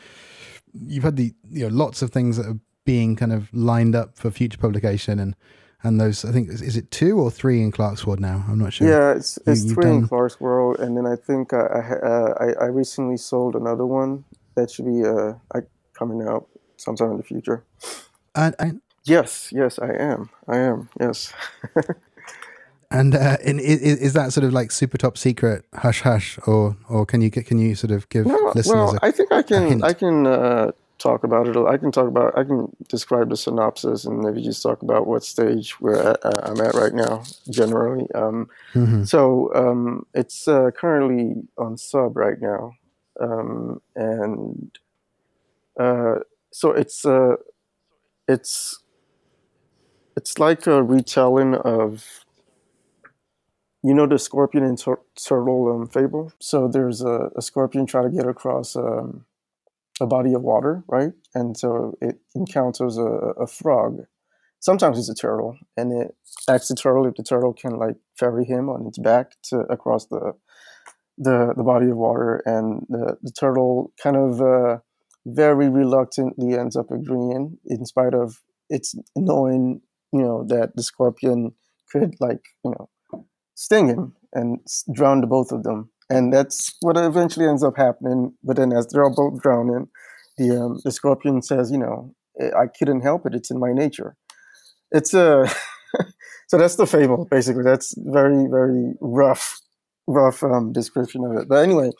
you've 0.73 1.03
had 1.03 1.15
the 1.15 1.33
you 1.49 1.67
know 1.67 1.75
lots 1.75 2.01
of 2.01 2.11
things 2.11 2.37
that 2.37 2.45
are 2.45 2.59
being 2.85 3.15
kind 3.15 3.31
of 3.31 3.53
lined 3.53 3.95
up 3.95 4.17
for 4.17 4.29
future 4.31 4.57
publication 4.57 5.19
and 5.19 5.35
and 5.83 5.99
those 5.99 6.23
I 6.23 6.31
think 6.31 6.49
is 6.49 6.77
it 6.77 6.91
two 6.91 7.19
or 7.19 7.29
three 7.29 7.61
in 7.61 7.71
Clark's 7.71 8.03
Clarkesworld 8.03 8.19
now? 8.19 8.45
I'm 8.47 8.57
not 8.57 8.71
sure. 8.71 8.87
Yeah, 8.87 9.13
it's 9.13 9.37
it's 9.45 9.65
you, 9.65 9.73
three 9.73 9.83
done... 9.83 9.95
in 9.95 10.07
Clarkesworld, 10.07 10.79
and 10.79 10.95
then 10.95 11.05
I 11.05 11.17
think 11.17 11.51
I 11.51 11.57
uh, 11.57 12.33
I, 12.39 12.63
I 12.63 12.65
recently 12.67 13.17
sold 13.17 13.53
another 13.55 13.85
one 13.85 14.23
that 14.55 14.71
should 14.71 14.85
be 14.85 15.03
uh 15.03 15.33
coming 15.93 16.25
out 16.27 16.47
sometime 16.77 17.11
in 17.11 17.17
the 17.17 17.23
future. 17.23 17.63
And, 18.35 18.55
and 18.59 18.81
yes, 19.03 19.51
yes, 19.51 19.79
I 19.79 19.93
am. 19.93 20.29
I 20.47 20.57
am. 20.57 20.89
Yes. 20.99 21.33
and 22.93 23.15
uh, 23.15 23.37
and 23.43 23.59
is, 23.59 23.81
is 23.81 24.13
that 24.13 24.31
sort 24.31 24.45
of 24.45 24.53
like 24.53 24.71
super 24.71 24.97
top 24.97 25.17
secret 25.17 25.65
hush 25.73 26.01
hush, 26.01 26.37
or 26.47 26.77
or 26.87 27.05
can 27.05 27.21
you 27.21 27.31
can 27.31 27.57
you 27.57 27.75
sort 27.75 27.91
of 27.91 28.07
give 28.09 28.27
no, 28.27 28.51
listeners? 28.55 28.75
Well, 28.75 28.95
a, 28.95 28.99
I 29.01 29.11
think 29.11 29.31
I 29.31 29.41
can 29.41 29.83
I 29.83 29.93
can 29.93 30.27
uh, 30.27 30.71
talk 30.99 31.23
about 31.23 31.47
it. 31.47 31.57
I 31.57 31.77
can 31.77 31.91
talk 31.91 32.07
about. 32.07 32.37
I 32.37 32.43
can 32.43 32.73
describe 32.87 33.29
the 33.29 33.37
synopsis 33.37 34.05
and 34.05 34.19
maybe 34.19 34.43
just 34.43 34.61
talk 34.61 34.83
about 34.83 35.07
what 35.07 35.23
stage 35.23 35.79
we're 35.81 35.95
at, 35.95 36.23
uh, 36.23 36.31
I'm 36.43 36.61
at 36.61 36.75
right 36.75 36.93
now. 36.93 37.23
Generally, 37.49 38.07
um, 38.13 38.47
mm-hmm. 38.73 39.03
so 39.03 39.53
um, 39.55 40.05
it's 40.13 40.47
uh, 40.47 40.69
currently 40.71 41.43
on 41.57 41.77
sub 41.77 42.15
right 42.15 42.39
now, 42.39 42.75
um, 43.19 43.81
and 43.95 44.77
uh, 45.79 46.19
so 46.51 46.71
it's 46.71 47.05
uh, 47.05 47.37
it's 48.27 48.79
it's 50.15 50.37
like 50.37 50.67
a 50.67 50.83
retelling 50.83 51.55
of 51.55 52.22
you 53.83 53.93
know 53.93 54.07
the 54.07 54.17
scorpion 54.17 54.63
and 54.63 54.77
tur- 54.77 55.01
turtle 55.27 55.71
um, 55.73 55.87
fable. 55.87 56.31
So 56.39 56.67
there's 56.67 57.01
a, 57.01 57.29
a, 57.35 57.41
scorpion 57.41 57.85
trying 57.85 58.11
to 58.11 58.15
get 58.15 58.27
across. 58.27 58.75
Um, 58.75 59.25
a 60.01 60.07
body 60.07 60.33
of 60.33 60.41
water, 60.41 60.83
right? 60.87 61.13
And 61.33 61.57
so 61.57 61.97
it 62.01 62.19
encounters 62.35 62.97
a, 62.97 63.03
a 63.03 63.47
frog. 63.47 64.01
Sometimes 64.59 64.97
it's 64.97 65.09
a 65.09 65.15
turtle, 65.15 65.57
and 65.75 65.91
it 65.91 66.15
asks 66.49 66.69
the 66.69 66.75
turtle 66.75 67.05
if 67.05 67.15
the 67.15 67.23
turtle 67.23 67.53
can 67.53 67.77
like 67.77 67.97
ferry 68.17 68.45
him 68.45 68.69
on 68.69 68.87
its 68.87 68.97
back 68.97 69.31
to 69.49 69.59
across 69.69 70.05
the 70.07 70.33
the, 71.17 71.53
the 71.55 71.63
body 71.63 71.91
of 71.91 71.97
water, 71.97 72.41
and 72.45 72.87
the, 72.89 73.17
the 73.21 73.31
turtle 73.31 73.93
kind 74.01 74.15
of 74.15 74.41
uh, 74.41 74.79
very 75.27 75.69
reluctantly 75.69 76.57
ends 76.57 76.75
up 76.75 76.89
agreeing, 76.89 77.59
in 77.65 77.85
spite 77.85 78.15
of 78.15 78.41
its 78.67 78.95
knowing, 79.15 79.81
you 80.11 80.21
know, 80.21 80.43
that 80.47 80.75
the 80.75 80.81
scorpion 80.81 81.53
could 81.91 82.15
like 82.19 82.41
you 82.65 82.71
know 82.71 82.89
sting 83.55 83.87
him 83.87 84.13
and 84.33 84.59
drown 84.93 85.21
the 85.21 85.27
both 85.27 85.51
of 85.51 85.63
them 85.63 85.89
and 86.09 86.33
that's 86.33 86.75
what 86.81 86.97
eventually 86.97 87.47
ends 87.47 87.63
up 87.63 87.77
happening. 87.77 88.33
But 88.43 88.57
then, 88.57 88.73
as 88.73 88.87
they're 88.87 89.09
both 89.09 89.41
drowning, 89.41 89.87
the 90.37 90.61
um, 90.61 90.79
the 90.83 90.91
scorpion 90.91 91.41
says, 91.41 91.71
"You 91.71 91.79
know, 91.79 92.13
I 92.39 92.67
couldn't 92.67 93.01
help 93.01 93.25
it. 93.25 93.35
It's 93.35 93.51
in 93.51 93.59
my 93.59 93.73
nature." 93.73 94.15
It's 94.91 95.13
a 95.13 95.45
so 96.47 96.57
that's 96.57 96.75
the 96.75 96.87
fable, 96.87 97.27
basically. 97.29 97.63
That's 97.63 97.95
very 97.97 98.47
very 98.49 98.93
rough 99.01 99.59
rough 100.07 100.43
um, 100.43 100.73
description 100.73 101.23
of 101.23 101.35
it. 101.37 101.47
But 101.47 101.63
anyway, 101.63 101.91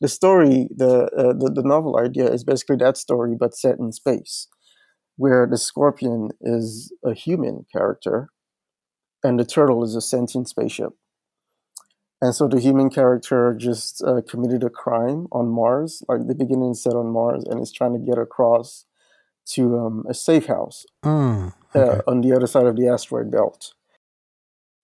the 0.00 0.08
story, 0.08 0.68
the, 0.74 1.04
uh, 1.16 1.32
the 1.32 1.52
the 1.54 1.66
novel 1.66 1.98
idea 1.98 2.30
is 2.30 2.44
basically 2.44 2.76
that 2.76 2.96
story, 2.96 3.36
but 3.38 3.54
set 3.54 3.78
in 3.78 3.92
space, 3.92 4.48
where 5.16 5.46
the 5.50 5.58
scorpion 5.58 6.30
is 6.40 6.92
a 7.04 7.14
human 7.14 7.64
character, 7.72 8.28
and 9.22 9.38
the 9.38 9.44
turtle 9.46 9.84
is 9.84 9.94
a 9.94 10.00
sentient 10.00 10.48
spaceship. 10.48 10.92
And 12.22 12.32
so 12.36 12.46
the 12.46 12.60
human 12.60 12.88
character 12.88 13.52
just 13.52 14.00
uh, 14.04 14.20
committed 14.26 14.62
a 14.62 14.70
crime 14.70 15.26
on 15.32 15.48
Mars. 15.48 16.04
Like 16.08 16.28
the 16.28 16.36
beginning 16.36 16.74
set 16.74 16.94
on 16.94 17.08
Mars, 17.08 17.42
and 17.44 17.60
is 17.60 17.72
trying 17.72 17.94
to 17.94 17.98
get 17.98 18.16
across 18.16 18.86
to 19.54 19.76
um, 19.76 20.04
a 20.08 20.14
safe 20.14 20.46
house 20.46 20.86
mm, 21.04 21.52
okay. 21.74 21.98
uh, 21.98 22.02
on 22.06 22.20
the 22.20 22.32
other 22.32 22.46
side 22.46 22.66
of 22.66 22.76
the 22.76 22.86
asteroid 22.86 23.28
belt. 23.32 23.74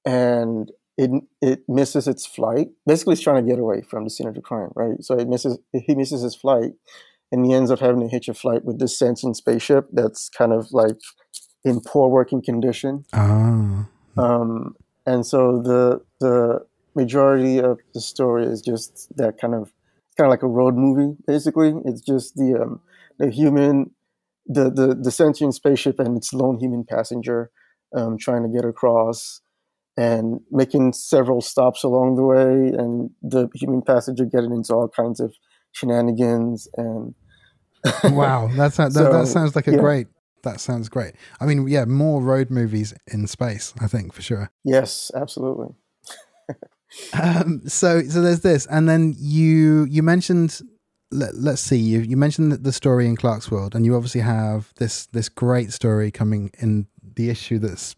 And 0.05 0.73
it 0.97 1.11
it 1.41 1.63
misses 1.69 2.09
its 2.09 2.27
flight. 2.27 2.71
Basically, 2.85 3.13
it's 3.13 3.23
trying 3.23 3.45
to 3.45 3.49
get 3.49 3.61
away 3.61 3.83
from 3.83 4.03
the 4.03 4.11
scene 4.11 4.27
of 4.27 4.35
the 4.35 4.43
crime, 4.43 4.73
right? 4.75 5.01
So 5.01 5.15
it 5.15 5.29
misses 5.29 5.61
he 5.73 5.95
misses 5.95 6.23
his 6.23 6.35
flight, 6.35 6.73
and 7.31 7.47
he 7.47 7.55
ends 7.55 7.71
up 7.71 7.79
having 7.79 8.01
to 8.01 8.09
hitch 8.09 8.29
a 8.29 8.35
flight 8.35 8.65
with 8.65 8.81
this 8.81 8.99
sentient 8.99 9.37
spaceship 9.37 9.87
that's 9.93 10.29
kind 10.29 10.53
of 10.53 10.73
like 10.73 10.99
in 11.65 11.81
poor 11.83 12.09
working 12.09 12.43
condition. 12.43 13.05
Ah. 13.13 13.87
Um, 14.17 14.75
and 15.07 15.25
so 15.25 15.63
the 15.63 16.01
the 16.19 16.67
majority 16.99 17.59
of 17.59 17.79
the 17.95 18.01
story 18.01 18.45
is 18.45 18.61
just 18.61 19.09
that 19.17 19.41
kind 19.41 19.55
of 19.55 19.73
kind 20.17 20.27
of 20.27 20.31
like 20.31 20.43
a 20.43 20.49
road 20.49 20.75
movie. 20.75 21.17
Basically, 21.27 21.73
it's 21.85 22.01
just 22.01 22.35
the 22.35 22.61
um, 22.61 22.81
the 23.19 23.31
human, 23.31 23.93
the, 24.47 24.71
the 24.71 24.95
the 25.01 25.11
sentient 25.11 25.55
spaceship 25.55 25.99
and 26.01 26.17
its 26.17 26.33
lone 26.33 26.59
human 26.59 26.85
passenger 26.85 27.51
um, 27.95 28.19
trying 28.19 28.43
to 28.43 28.49
get 28.49 28.65
across 28.65 29.41
and 29.97 30.41
making 30.51 30.93
several 30.93 31.41
stops 31.41 31.83
along 31.85 32.17
the 32.17 32.25
way, 32.25 32.77
and 32.77 33.11
the 33.23 33.49
human 33.55 33.83
passenger 33.83 34.25
getting 34.25 34.53
into 34.53 34.75
all 34.75 34.89
kinds 34.89 35.21
of 35.21 35.35
shenanigans 35.73 36.69
and. 36.77 37.15
wow, 38.05 38.51
that's 38.57 38.77
that, 38.77 38.93
So, 38.93 39.13
that 39.13 39.29
sounds 39.29 39.55
like 39.55 39.69
a 39.69 39.73
yeah. 39.73 39.79
great. 39.79 40.09
That 40.43 40.61
sounds 40.61 40.89
great. 40.89 41.15
I 41.41 41.47
mean, 41.47 41.69
yeah, 41.69 41.85
more 41.85 42.21
road 42.21 42.51
movies 42.51 42.93
in 43.07 43.27
space. 43.29 43.73
I 43.81 43.87
think 43.87 44.13
for 44.13 44.23
sure. 44.23 44.51
yes, 44.65 45.13
absolutely. 45.15 45.69
Um, 47.13 47.63
so 47.67 48.03
so 48.03 48.23
there's 48.23 48.41
this, 48.41 48.67
and 48.67 48.89
then 48.89 49.15
you 49.19 49.85
you 49.85 50.03
mentioned. 50.03 50.61
Let, 51.11 51.35
let's 51.37 51.63
see. 51.63 51.79
You 51.79 52.01
you 52.01 52.17
mentioned 52.19 52.53
the- 52.53 52.59
the 52.59 52.73
story 52.73 53.07
in 53.07 53.17
Clarkesworld, 53.17 53.75
and 53.75 53.85
you 53.87 53.95
obviously 53.97 54.21
have 54.21 54.73
this 54.77 55.07
this 55.07 55.29
great 55.31 55.73
story 55.73 56.11
coming 56.11 56.51
in 56.59 56.87
the 57.17 57.31
issue 57.31 57.59
that's 57.59 57.95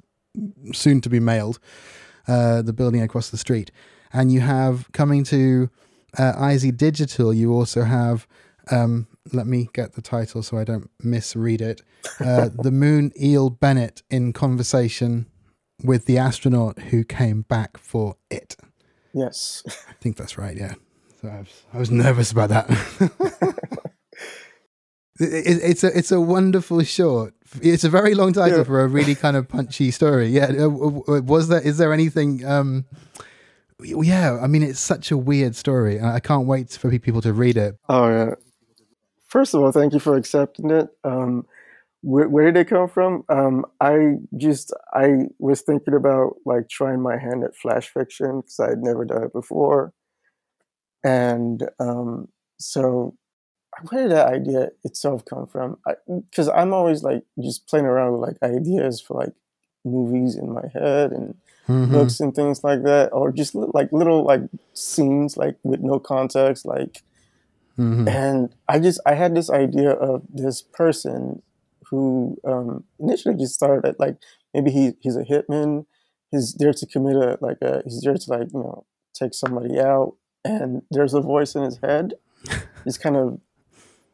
soon 0.73 1.01
to 1.01 1.09
be 1.09 1.19
mailed, 1.19 1.59
uh, 2.29 2.63
the 2.63 2.73
building 2.73 3.03
across 3.03 3.31
the 3.31 3.37
street, 3.37 3.73
and 4.13 4.31
you 4.31 4.41
have 4.41 4.91
coming 4.93 5.25
to 5.25 5.71
uh, 6.19 6.35
IZ 6.53 6.71
Digital. 6.77 7.33
You 7.35 7.53
also 7.53 7.83
have. 7.83 8.27
Um, 8.71 9.09
let 9.33 9.47
me 9.49 9.69
get 9.73 9.95
the 9.95 10.03
title 10.03 10.43
so 10.45 10.57
I 10.59 10.65
don't 10.65 10.89
misread 11.03 11.61
it. 11.61 11.83
Uh, 12.21 12.51
the 12.63 12.71
Moon 12.71 13.11
Eel 13.21 13.51
Bennett 13.51 14.03
in 14.11 14.33
conversation 14.33 15.27
with 15.83 16.05
the 16.05 16.19
astronaut 16.19 16.79
who 16.79 17.03
came 17.03 17.43
back 17.43 17.77
for 17.79 18.17
it. 18.31 18.57
Yes. 19.13 19.63
I 19.89 19.93
think 20.01 20.17
that's 20.17 20.39
right. 20.39 20.57
Yeah. 20.57 20.75
So 21.21 21.29
I 21.29 21.39
was, 21.41 21.63
I 21.75 21.79
was 21.79 21.91
nervous 21.91 22.31
about 22.33 22.49
that. 22.51 22.71
it, 25.21 25.47
it- 25.47 25.61
it's 25.71 25.85
a 25.85 25.97
it's 25.97 26.13
a 26.13 26.21
wonderful 26.21 26.83
short. 26.83 27.35
It's 27.61 27.85
a 27.85 27.89
very 27.91 28.15
long 28.15 28.33
title 28.33 28.59
Yeah. 28.59 28.65
for 28.65 28.81
a 28.83 28.87
really 28.87 29.15
kind 29.15 29.37
of 29.37 29.49
punchy 29.49 29.91
story. 29.91 30.29
Yeah. 30.29 30.47
uh, 30.59 30.69
Was 30.69 31.49
there? 31.49 31.61
Is 31.61 31.79
there 31.79 31.93
anything? 31.93 32.45
Um, 32.45 32.85
yeah. 33.83 34.39
I 34.41 34.47
mean, 34.47 34.63
it's 34.63 34.79
such 34.81 35.11
a 35.11 35.17
weird 35.17 35.57
story. 35.57 36.01
I 36.01 36.21
can't 36.21 36.47
wait 36.47 36.71
for 36.73 36.97
people 36.99 37.21
to 37.23 37.33
read 37.33 37.57
it. 37.57 37.77
Oh 37.89 38.09
yeah. 38.09 38.35
First 39.27 39.55
of 39.55 39.63
all, 39.63 39.73
thank 39.73 39.93
you 39.93 40.01
for 40.01 40.17
accepting 40.17 40.71
it. 40.71 40.89
Um, 41.05 41.47
where, 42.03 42.29
where 42.29 42.51
did 42.51 42.61
it 42.61 42.69
come 42.69 42.89
from? 42.89 43.25
Um, 43.29 43.65
I 43.81 44.15
just 44.37 44.73
I 44.95 45.27
was 45.39 45.63
thinking 45.63 45.95
about 45.95 46.37
like 46.47 46.69
trying 46.69 47.01
my 47.03 47.19
hand 47.19 47.45
at 47.45 47.57
flash 47.57 47.89
fiction 47.89 48.41
because 48.41 48.61
I 48.61 48.71
had 48.71 48.83
never 48.83 49.05
done 49.05 49.25
it 49.25 49.33
before, 49.33 49.93
and 51.05 51.69
um, 51.79 52.29
so 52.59 53.15
where 53.91 54.03
did 54.05 54.13
that 54.13 54.29
idea 54.29 54.71
itself 54.85 55.25
come 55.25 55.47
from? 55.47 55.79
Because 56.09 56.49
I'm 56.49 56.73
always 56.73 57.03
like 57.03 57.23
just 57.43 57.67
playing 57.69 57.87
around 57.87 58.13
with 58.19 58.29
like 58.29 58.37
ideas 58.43 59.01
for 59.01 59.15
like 59.15 59.33
movies 59.85 60.37
in 60.37 60.53
my 60.53 60.67
head 60.73 61.13
and 61.13 61.35
Mhm. 61.69 61.93
books 61.93 62.21
and 62.21 62.35
things 62.35 62.65
like 62.65 62.83
that, 62.85 63.11
or 63.13 63.33
just 63.33 63.55
like 63.55 63.93
little 63.93 64.25
like 64.25 64.43
scenes 64.75 65.37
like 65.37 65.57
with 65.65 65.81
no 65.81 65.99
context, 66.01 66.67
like 66.67 67.03
Mhm. 67.79 68.07
and 68.09 68.55
I 68.69 68.79
just 68.79 69.01
I 69.07 69.15
had 69.15 69.35
this 69.35 69.51
idea 69.51 69.91
of 69.93 70.23
this 70.33 70.63
person 70.63 71.43
who 71.91 72.37
um, 72.45 72.85
initially 72.99 73.35
just 73.35 73.55
started 73.55 73.85
at 73.89 74.01
like 74.01 74.17
maybe 74.55 74.71
he 74.71 74.93
he's 75.01 75.17
a 75.17 75.25
hitman, 75.25 75.87
he's 76.31 76.55
there 76.55 76.73
to 76.73 76.87
commit 76.87 77.17
a 77.17 77.39
like 77.41 77.59
a 77.63 77.83
he's 77.85 78.01
there 78.03 78.15
to 78.15 78.31
like 78.31 78.53
you 78.53 78.61
know 78.61 78.85
take 79.15 79.35
somebody 79.35 79.79
out, 79.81 80.15
and 80.45 80.83
there's 80.91 81.15
a 81.15 81.21
voice 81.21 81.55
in 81.55 81.63
his 81.63 81.79
head, 81.83 82.15
just 82.85 83.03
kind 83.03 83.17
of 83.17 83.41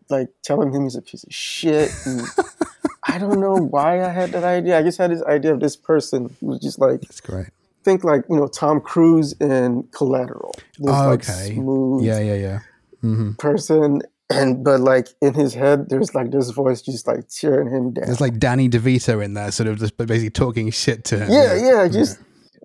like 0.09 0.29
telling 0.42 0.72
him 0.72 0.85
he's 0.85 0.96
a 0.96 1.03
piece 1.03 1.24
of 1.24 1.35
shit. 1.35 1.90
And 2.07 2.22
I 3.09 3.18
don't 3.18 3.40
know 3.40 3.55
why 3.57 4.03
I 4.05 4.11
had 4.11 4.31
that 4.33 4.44
idea. 4.44 4.79
I 4.79 4.83
just 4.83 4.98
had 4.98 5.11
this 5.11 5.22
idea 5.22 5.53
of 5.53 5.61
this 5.61 5.77
person 5.77 6.35
who 6.40 6.46
was 6.46 6.61
just 6.61 6.79
like 6.79 7.03
That's 7.03 7.20
great. 7.20 7.48
think 7.85 8.05
like 8.05 8.24
you 8.31 8.37
know 8.37 8.48
Tom 8.48 8.81
Cruise 8.81 9.33
in 9.40 9.85
Collateral. 9.92 10.55
This 10.79 10.94
Oh, 10.94 11.09
like 11.11 11.29
okay. 11.29 11.55
smooth 11.55 12.05
Yeah. 12.05 12.18
Yeah. 12.20 12.35
Yeah. 12.35 12.59
hmm 13.01 13.33
person 13.35 14.01
and 14.31 14.65
but 14.65 14.81
like 14.81 15.09
in 15.23 15.35
his 15.35 15.55
head 15.55 15.89
there's 15.89 16.15
like 16.15 16.31
this 16.31 16.51
voice 16.51 16.83
just 16.83 17.07
like 17.07 17.29
tearing 17.29 17.69
him 17.69 17.93
down 17.93 18.11
It's 18.11 18.21
like 18.21 18.39
Danny 18.39 18.69
DeVito 18.69 19.25
in 19.25 19.35
there, 19.35 19.51
sort 19.53 19.69
of 19.69 19.79
just 19.79 19.97
basically 19.97 20.31
talking 20.31 20.71
shit 20.71 21.05
to 21.07 21.19
him. 21.19 21.31
yeah 21.31 21.55
yeah 21.55 21.89
just 21.89 22.19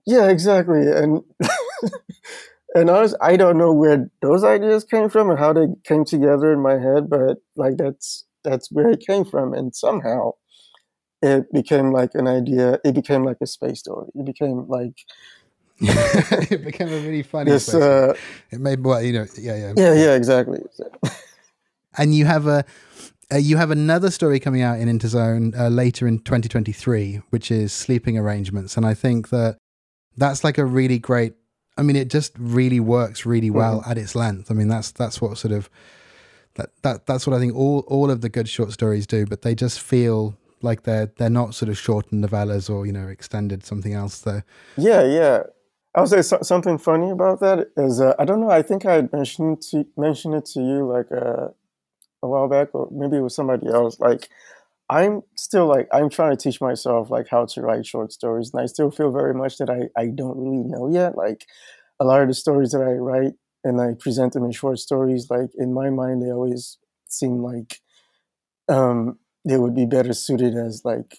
yeah 0.05 0.29
exactly 0.29 0.87
and 0.91 1.21
and 2.75 2.89
I 2.89 3.01
was 3.01 3.15
I 3.21 3.35
don't 3.37 3.57
know 3.57 3.73
where 3.73 4.09
those 4.21 4.43
ideas 4.43 4.83
came 4.83 5.09
from 5.09 5.29
and 5.29 5.37
how 5.37 5.53
they 5.53 5.67
came 5.83 6.03
together 6.05 6.51
in 6.51 6.59
my 6.61 6.79
head 6.79 7.09
but 7.09 7.37
like 7.55 7.77
that's 7.77 8.25
that's 8.43 8.71
where 8.71 8.89
it 8.89 9.01
came 9.05 9.23
from 9.25 9.53
and 9.53 9.75
somehow 9.75 10.31
it 11.21 11.51
became 11.53 11.91
like 11.91 12.15
an 12.15 12.27
idea 12.27 12.79
it 12.83 12.95
became 12.95 13.23
like 13.23 13.37
a 13.41 13.45
space 13.45 13.79
story 13.79 14.07
it 14.15 14.25
became 14.25 14.65
like 14.67 14.97
it 15.83 16.63
became 16.63 16.89
a 16.89 16.99
really 16.99 17.23
funny. 17.23 17.49
this 17.49 17.73
uh 17.73 18.13
it 18.51 18.59
made 18.59 18.83
well, 18.83 19.01
you 19.01 19.13
know, 19.13 19.25
yeah, 19.39 19.55
yeah. 19.55 19.73
yeah 19.75 19.93
yeah 19.95 20.13
exactly 20.15 20.59
And 21.97 22.15
you 22.15 22.25
have 22.25 22.47
a. 22.47 22.65
Uh, 23.33 23.37
you 23.37 23.55
have 23.55 23.71
another 23.71 24.11
story 24.11 24.41
coming 24.41 24.61
out 24.61 24.77
in 24.77 24.89
Interzone 24.89 25.57
uh, 25.57 25.69
later 25.69 26.05
in 26.05 26.19
2023, 26.19 27.21
which 27.29 27.49
is 27.49 27.71
sleeping 27.71 28.17
arrangements, 28.17 28.75
and 28.75 28.85
I 28.85 28.93
think 28.93 29.29
that 29.29 29.57
that's 30.17 30.43
like 30.43 30.57
a 30.57 30.65
really 30.65 30.99
great. 30.99 31.35
I 31.77 31.83
mean, 31.83 31.95
it 31.95 32.09
just 32.09 32.33
really 32.37 32.81
works 32.81 33.25
really 33.25 33.49
well 33.49 33.83
at 33.87 33.97
its 33.97 34.15
length. 34.15 34.51
I 34.51 34.53
mean, 34.53 34.67
that's 34.67 34.91
that's 34.91 35.21
what 35.21 35.37
sort 35.37 35.53
of 35.53 35.69
that 36.55 36.71
that 36.83 37.05
that's 37.05 37.25
what 37.25 37.33
I 37.35 37.39
think 37.39 37.55
all 37.55 37.85
all 37.87 38.11
of 38.11 38.19
the 38.19 38.29
good 38.29 38.49
short 38.49 38.73
stories 38.73 39.07
do, 39.07 39.25
but 39.25 39.43
they 39.43 39.55
just 39.55 39.79
feel 39.79 40.35
like 40.61 40.83
they're 40.83 41.07
they're 41.17 41.29
not 41.29 41.55
sort 41.55 41.69
of 41.69 41.77
shortened 41.77 42.23
novellas 42.23 42.69
or 42.69 42.85
you 42.85 42.91
know 42.91 43.07
extended 43.07 43.65
something 43.65 43.93
else. 43.93 44.19
There, 44.21 44.43
Yeah, 44.77 45.03
yeah. 45.03 45.43
I'll 45.95 46.07
say 46.07 46.21
so- 46.21 46.41
something 46.41 46.77
funny 46.77 47.09
about 47.11 47.39
that 47.41 47.71
is 47.75 47.99
uh, 47.99 48.13
I 48.19 48.25
don't 48.25 48.41
know. 48.41 48.49
I 48.49 48.61
think 48.61 48.85
I 48.85 49.07
mentioned 49.11 49.61
to 49.71 49.85
mentioned 49.97 50.35
it 50.35 50.45
to 50.47 50.61
you 50.61 50.85
like 50.85 51.11
uh, 51.11 51.49
a 52.23 52.27
while 52.27 52.47
back, 52.47 52.69
or 52.73 52.87
maybe 52.91 53.17
it 53.17 53.21
was 53.21 53.35
somebody 53.35 53.67
else. 53.67 53.99
Like 53.99 54.29
I'm 54.89 55.23
still 55.35 55.67
like 55.67 55.87
I'm 55.93 56.09
trying 56.09 56.35
to 56.35 56.43
teach 56.43 56.61
myself 56.61 57.09
like 57.09 57.27
how 57.29 57.45
to 57.47 57.61
write 57.61 57.85
short 57.85 58.13
stories, 58.13 58.51
and 58.53 58.61
I 58.61 58.67
still 58.67 58.91
feel 58.91 59.11
very 59.11 59.33
much 59.33 59.57
that 59.57 59.69
I 59.69 59.89
I 59.99 60.07
don't 60.07 60.37
really 60.37 60.63
know 60.63 60.89
yet. 60.89 61.17
Like 61.17 61.47
a 61.99 62.05
lot 62.05 62.21
of 62.21 62.27
the 62.27 62.33
stories 62.33 62.71
that 62.71 62.81
I 62.81 62.93
write 62.93 63.33
and 63.63 63.81
I 63.81 63.93
present 63.99 64.33
them 64.33 64.45
in 64.45 64.51
short 64.51 64.79
stories, 64.79 65.29
like 65.29 65.51
in 65.55 65.73
my 65.73 65.89
mind, 65.89 66.21
they 66.23 66.31
always 66.31 66.77
seem 67.07 67.43
like 67.43 67.79
um, 68.69 69.19
they 69.45 69.57
would 69.57 69.75
be 69.75 69.85
better 69.85 70.13
suited 70.13 70.55
as 70.55 70.83
like 70.85 71.17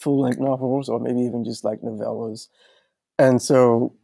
full 0.00 0.20
length 0.20 0.38
novels 0.38 0.88
or 0.88 0.98
maybe 1.00 1.20
even 1.20 1.44
just 1.44 1.64
like 1.64 1.80
novellas 1.80 2.48
and 3.18 3.42
so, 3.42 3.94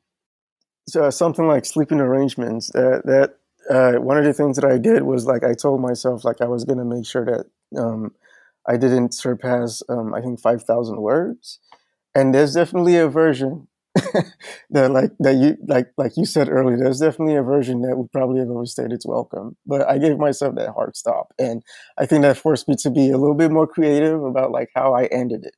so 0.89 1.11
something 1.11 1.47
like 1.47 1.65
sleeping 1.65 2.01
arrangements 2.01 2.69
that 2.73 3.03
that 3.07 3.37
uh, 3.71 3.93
one 3.95 4.19
of 4.19 4.25
the 4.25 4.33
things 4.33 4.57
that 4.57 4.65
I 4.65 4.79
did 4.79 5.03
was 5.03 5.27
like 5.27 5.45
I 5.45 5.55
told 5.55 5.81
myself 5.81 6.25
like 6.25 6.41
I 6.41 6.47
was 6.47 6.65
gonna 6.65 6.85
make 6.85 7.07
sure 7.07 7.25
that 7.25 7.47
um, 7.81 8.15
I 8.67 8.77
didn't 8.77 9.15
surpass 9.15 9.83
um, 9.89 10.15
I 10.15 10.21
think 10.21 10.41
five 10.41 10.63
thousand 10.65 11.01
words, 11.01 11.59
and 12.15 12.35
there's 12.35 12.55
definitely 12.55 12.97
a 12.97 13.09
version 13.09 13.69
that 14.71 14.91
like 14.91 15.13
that 15.19 15.37
you 15.37 15.57
like 15.67 15.89
like 15.97 16.17
you 16.17 16.25
said 16.25 16.49
earlier. 16.49 16.77
There's 16.77 17.01
definitely 17.01 17.37
a 17.37 17.43
version 17.43 17.83
that 17.83 17.97
would 17.97 18.11
probably 18.13 18.41
have 18.41 18.49
overstayed 18.51 18.93
its 18.93 19.07
welcome, 19.07 19.57
but 19.67 19.89
I 19.89 19.99
gave 19.99 20.19
myself 20.19 20.55
that 20.57 20.71
hard 20.71 20.97
stop, 20.97 21.33
and 21.39 21.63
I 21.99 22.07
think 22.07 22.23
that 22.23 22.37
forced 22.39 22.69
me 22.69 22.75
to 22.81 22.91
be 22.91 23.11
a 23.11 23.19
little 23.19 23.35
bit 23.37 23.51
more 23.51 23.67
creative 23.67 24.23
about 24.23 24.51
like 24.51 24.71
how 24.75 24.95
I 24.95 25.05
ended 25.07 25.45
it. 25.47 25.57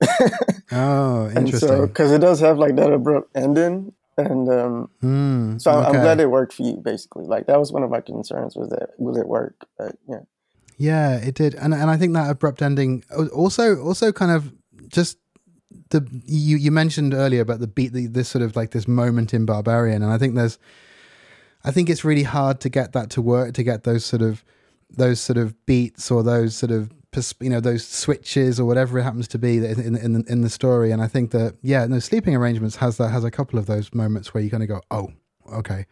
oh, 0.72 1.24
And 1.34 1.48
so, 1.54 1.66
interesting. 1.66 1.86
because 1.86 2.12
it 2.12 2.20
does 2.20 2.40
have 2.40 2.58
like 2.58 2.76
that 2.76 2.92
abrupt 2.92 3.30
ending, 3.36 3.92
and 4.26 4.48
um, 4.48 4.90
Hmm, 5.00 5.58
so 5.58 5.70
I'm, 5.70 5.96
I'm 5.96 6.02
glad 6.02 6.20
it 6.20 6.30
worked 6.30 6.52
for 6.52 6.62
you. 6.62 6.76
Basically, 6.76 7.24
like 7.24 7.46
that 7.46 7.58
was 7.58 7.72
one 7.72 7.82
of 7.82 7.90
my 7.90 8.00
concerns 8.00 8.56
was 8.56 8.70
that 8.70 8.90
will 8.98 9.16
it 9.16 9.26
work? 9.26 9.66
But 9.78 9.96
yeah, 10.08 10.20
Yeah, 10.76 11.16
it 11.16 11.34
did, 11.34 11.54
and 11.54 11.74
and 11.74 11.90
I 11.90 11.96
think 11.96 12.14
that 12.14 12.30
abrupt 12.30 12.62
ending 12.62 13.04
also 13.34 13.76
also 13.82 14.12
kind 14.12 14.32
of 14.32 14.52
just 14.88 15.18
the 15.90 16.06
you 16.24 16.56
you 16.56 16.70
mentioned 16.70 17.14
earlier 17.14 17.42
about 17.42 17.60
the 17.60 17.66
beat 17.66 17.92
the, 17.92 18.06
this 18.06 18.28
sort 18.28 18.42
of 18.42 18.56
like 18.56 18.70
this 18.70 18.88
moment 18.88 19.34
in 19.34 19.46
Barbarian, 19.46 20.02
and 20.02 20.12
I 20.12 20.18
think 20.18 20.34
there's 20.34 20.58
I 21.64 21.70
think 21.70 21.88
it's 21.88 22.04
really 22.04 22.24
hard 22.24 22.60
to 22.60 22.68
get 22.68 22.92
that 22.92 23.10
to 23.10 23.22
work 23.22 23.54
to 23.54 23.62
get 23.62 23.84
those 23.84 24.04
sort 24.04 24.22
of 24.22 24.44
those 24.90 25.20
sort 25.20 25.38
of 25.38 25.54
beats 25.66 26.10
or 26.10 26.22
those 26.22 26.54
sort 26.54 26.72
of 26.72 26.90
you 27.40 27.50
know 27.50 27.60
those 27.60 27.86
switches 27.86 28.58
or 28.58 28.64
whatever 28.64 28.98
it 28.98 29.02
happens 29.02 29.28
to 29.28 29.38
be 29.38 29.56
in 29.58 29.96
in 29.96 30.12
the, 30.12 30.24
in 30.28 30.40
the 30.40 30.50
story, 30.50 30.90
and 30.90 31.02
I 31.02 31.08
think 31.08 31.30
that 31.32 31.56
yeah, 31.62 31.86
no 31.86 31.98
sleeping 31.98 32.34
arrangements 32.34 32.76
has 32.76 32.96
that 32.96 33.08
has 33.08 33.24
a 33.24 33.30
couple 33.30 33.58
of 33.58 33.66
those 33.66 33.92
moments 33.94 34.32
where 34.32 34.42
you 34.42 34.50
kind 34.50 34.62
of 34.62 34.68
go 34.68 34.80
oh 34.90 35.12
okay. 35.52 35.86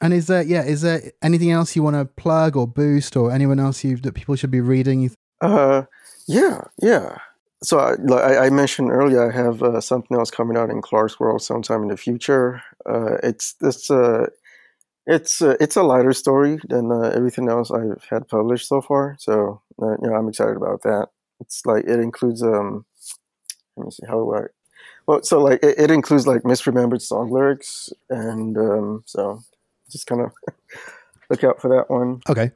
And 0.00 0.14
is 0.14 0.26
there 0.28 0.42
yeah 0.42 0.62
is 0.64 0.82
there 0.82 1.12
anything 1.22 1.50
else 1.50 1.76
you 1.76 1.82
want 1.82 1.96
to 1.96 2.04
plug 2.04 2.56
or 2.56 2.66
boost 2.66 3.16
or 3.16 3.32
anyone 3.32 3.58
else 3.58 3.84
you 3.84 3.96
that 3.98 4.14
people 4.14 4.36
should 4.36 4.50
be 4.50 4.60
reading? 4.60 5.10
Uh, 5.40 5.82
yeah, 6.26 6.62
yeah. 6.80 7.18
So 7.62 7.80
I, 7.80 7.94
like 7.94 8.38
I 8.38 8.50
mentioned 8.50 8.90
earlier, 8.90 9.28
I 9.28 9.34
have 9.34 9.62
uh, 9.62 9.80
something 9.80 10.16
else 10.16 10.30
coming 10.30 10.56
out 10.56 10.70
in 10.70 10.80
Clarkesworld 10.80 11.40
sometime 11.40 11.82
in 11.82 11.88
the 11.88 11.96
future. 11.96 12.62
Uh, 12.86 13.16
it's 13.22 13.54
this. 13.54 13.90
Uh, 13.90 14.26
it's 15.08 15.40
uh, 15.40 15.56
it's 15.58 15.76
a 15.76 15.82
lighter 15.82 16.12
story 16.12 16.58
than 16.68 16.92
uh, 16.92 17.10
everything 17.14 17.48
else 17.48 17.70
I've 17.70 18.04
had 18.10 18.28
published 18.28 18.68
so 18.68 18.82
far. 18.82 19.16
So 19.18 19.62
uh, 19.82 19.92
you 20.02 20.10
know, 20.10 20.14
I'm 20.14 20.28
excited 20.28 20.56
about 20.56 20.82
that. 20.82 21.08
It's 21.40 21.64
like 21.64 21.84
it 21.84 21.98
includes 21.98 22.42
um, 22.42 22.84
let 23.76 23.86
me 23.86 23.90
see 23.90 24.06
how 24.06 24.14
do 24.14 24.34
I. 24.34 24.42
Well, 25.06 25.22
so 25.22 25.40
like 25.40 25.62
it, 25.62 25.78
it 25.78 25.90
includes 25.90 26.26
like 26.26 26.42
misremembered 26.42 27.00
song 27.00 27.30
lyrics, 27.30 27.90
and 28.10 28.56
um, 28.58 29.02
so 29.06 29.40
just 29.90 30.06
kind 30.06 30.20
of 30.20 30.32
look 31.30 31.42
out 31.42 31.60
for 31.60 31.68
that 31.68 31.88
one. 31.88 32.20
Okay, 32.28 32.52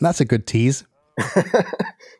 that's 0.00 0.22
a 0.22 0.24
good 0.24 0.46
tease. 0.46 0.84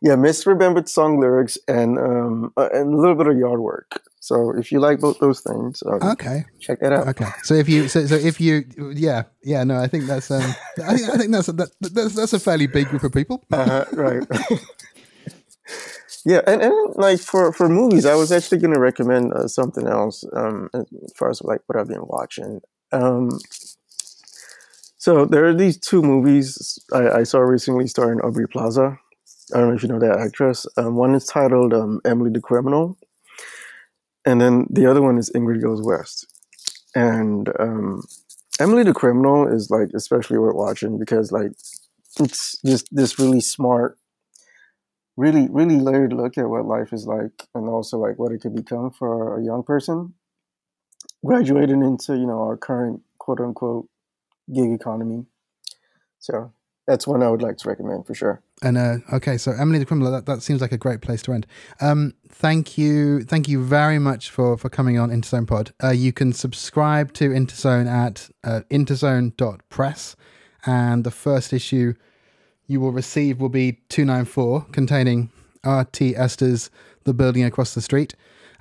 yeah, 0.02 0.16
misremembered 0.16 0.88
song 0.88 1.20
lyrics 1.20 1.56
and 1.66 1.98
um, 1.98 2.52
uh, 2.58 2.68
and 2.72 2.92
a 2.92 2.96
little 2.96 3.14
bit 3.14 3.28
of 3.28 3.38
yard 3.38 3.61
work. 3.61 4.02
So 4.28 4.52
if 4.58 4.70
you 4.70 4.78
like 4.78 5.00
both 5.00 5.18
those 5.20 5.40
things, 5.40 5.82
um, 5.86 6.02
Okay, 6.12 6.44
check 6.60 6.80
that 6.80 6.92
out. 6.92 7.08
okay. 7.08 7.30
So 7.44 7.54
if 7.54 7.66
you 7.66 7.88
so, 7.88 8.04
so 8.04 8.14
if 8.14 8.38
you 8.38 8.62
yeah 8.94 9.22
yeah 9.42 9.64
no 9.64 9.80
I 9.80 9.86
think 9.88 10.04
that's 10.04 10.30
um 10.30 10.44
I 10.84 10.92
think 10.96 11.08
I 11.08 11.16
think 11.16 11.32
that's 11.32 11.48
a, 11.48 11.52
that, 11.54 11.70
that's 11.80 12.14
that's 12.14 12.34
a 12.34 12.38
fairly 12.38 12.66
big 12.66 12.88
group 12.88 13.04
of 13.04 13.12
people. 13.12 13.42
Uh-huh, 13.50 13.86
right. 13.92 14.22
yeah, 16.26 16.42
and, 16.46 16.60
and 16.60 16.94
like 16.96 17.20
for 17.20 17.54
for 17.54 17.70
movies, 17.70 18.04
I 18.04 18.16
was 18.16 18.30
actually 18.30 18.58
going 18.58 18.74
to 18.74 18.80
recommend 18.80 19.32
uh, 19.32 19.48
something 19.48 19.86
else 19.86 20.24
um, 20.36 20.68
as 20.74 20.84
far 21.16 21.30
as 21.30 21.40
like 21.40 21.62
what 21.66 21.80
I've 21.80 21.88
been 21.88 22.04
watching. 22.04 22.60
Um, 22.92 23.30
so 24.98 25.24
there 25.24 25.46
are 25.46 25.54
these 25.54 25.78
two 25.78 26.02
movies 26.02 26.78
I, 26.92 27.20
I 27.20 27.22
saw 27.22 27.38
recently 27.38 27.86
starring 27.86 28.20
Aubrey 28.20 28.46
Plaza. 28.46 28.98
I 29.54 29.58
don't 29.58 29.68
know 29.70 29.74
if 29.74 29.82
you 29.82 29.88
know 29.88 30.00
that 30.00 30.18
actress. 30.18 30.66
Um, 30.76 30.96
one 30.96 31.14
is 31.14 31.24
titled 31.24 31.72
um, 31.72 32.00
Emily 32.04 32.30
the 32.30 32.42
Criminal, 32.42 32.98
and 34.28 34.42
then 34.42 34.66
the 34.68 34.84
other 34.84 35.00
one 35.00 35.16
is 35.16 35.30
Ingrid 35.30 35.62
Goes 35.62 35.80
West. 35.82 36.26
And 36.94 37.48
um, 37.58 38.02
Emily 38.60 38.82
the 38.82 38.92
Criminal 38.92 39.48
is 39.48 39.70
like 39.70 39.88
especially 39.94 40.36
worth 40.36 40.54
watching 40.54 40.98
because 40.98 41.32
like 41.32 41.52
it's 42.20 42.60
just 42.60 42.94
this 42.94 43.18
really 43.18 43.40
smart, 43.40 43.96
really 45.16 45.48
really 45.50 45.80
layered 45.80 46.12
look 46.12 46.36
at 46.36 46.50
what 46.50 46.66
life 46.66 46.92
is 46.92 47.06
like, 47.06 47.48
and 47.54 47.70
also 47.70 47.96
like 47.96 48.18
what 48.18 48.32
it 48.32 48.42
could 48.42 48.54
become 48.54 48.90
for 48.90 49.40
a 49.40 49.42
young 49.42 49.62
person 49.62 50.12
graduating 51.24 51.82
into 51.82 52.12
you 52.12 52.26
know 52.26 52.42
our 52.42 52.56
current 52.58 53.00
quote 53.16 53.40
unquote 53.40 53.88
gig 54.52 54.72
economy. 54.72 55.24
So 56.18 56.52
that's 56.88 57.07
one 57.07 57.22
I 57.22 57.29
would 57.29 57.42
like 57.42 57.59
to 57.59 57.68
recommend 57.68 58.07
for 58.07 58.14
sure. 58.14 58.40
And 58.62 58.79
uh, 58.79 58.96
okay, 59.12 59.37
so 59.37 59.53
Emily 59.53 59.79
the 59.79 59.85
Criminal, 59.85 60.11
that, 60.11 60.24
that 60.27 60.42
seems 60.42 60.62
like 60.62 60.72
a 60.72 60.79
great 60.79 61.03
place 61.03 61.22
to 61.22 61.33
end. 61.35 61.46
Um, 61.81 62.14
thank 62.31 62.79
you, 62.79 63.22
thank 63.24 63.46
you 63.46 63.62
very 63.62 63.98
much 63.98 64.31
for 64.31 64.57
for 64.57 64.70
coming 64.70 64.98
on 64.98 65.11
Interzone 65.11 65.46
Pod. 65.46 65.72
Uh, 65.85 65.90
you 65.90 66.12
can 66.12 66.33
subscribe 66.33 67.12
to 67.12 67.29
Interzone 67.29 67.87
at 67.87 68.31
uh, 68.42 68.62
interzone.press, 68.70 70.16
and 70.66 71.05
the 71.05 71.11
first 71.11 71.53
issue 71.53 71.92
you 72.66 72.81
will 72.81 72.92
receive 72.92 73.38
will 73.38 73.51
be 73.51 73.81
two 73.90 74.07
nine 74.07 74.24
four, 74.24 74.64
containing 74.72 75.31
R.T. 75.62 76.16
Ester's 76.16 76.70
"The 77.05 77.12
Building 77.12 77.44
Across 77.44 77.74
the 77.74 77.83
Street," 77.83 78.14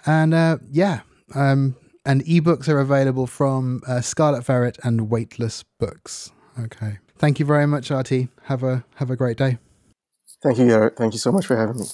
and 0.06 0.34
uh, 0.34 0.58
yeah, 0.70 1.00
um, 1.34 1.78
and 2.06 2.26
ebooks 2.26 2.68
are 2.68 2.80
available 2.80 3.26
from 3.26 3.82
uh, 3.88 4.02
Scarlet 4.02 4.44
Ferret 4.44 4.78
and 4.84 5.10
Weightless 5.10 5.64
Books. 5.80 6.32
Okay, 6.60 6.98
thank 7.18 7.40
you 7.40 7.46
very 7.46 7.68
much, 7.68 7.90
RT. 7.92 8.30
Have 8.44 8.64
a 8.64 8.84
have 8.96 9.10
a 9.10 9.16
great 9.16 9.38
day. 9.38 9.58
Thank 10.42 10.60
you, 10.60 10.68
Garrett. 10.68 10.96
Thank 10.96 11.14
you 11.14 11.20
so 11.20 11.32
much 11.32 11.46
for 11.46 11.56
having 11.56 11.80
me. 11.80 11.86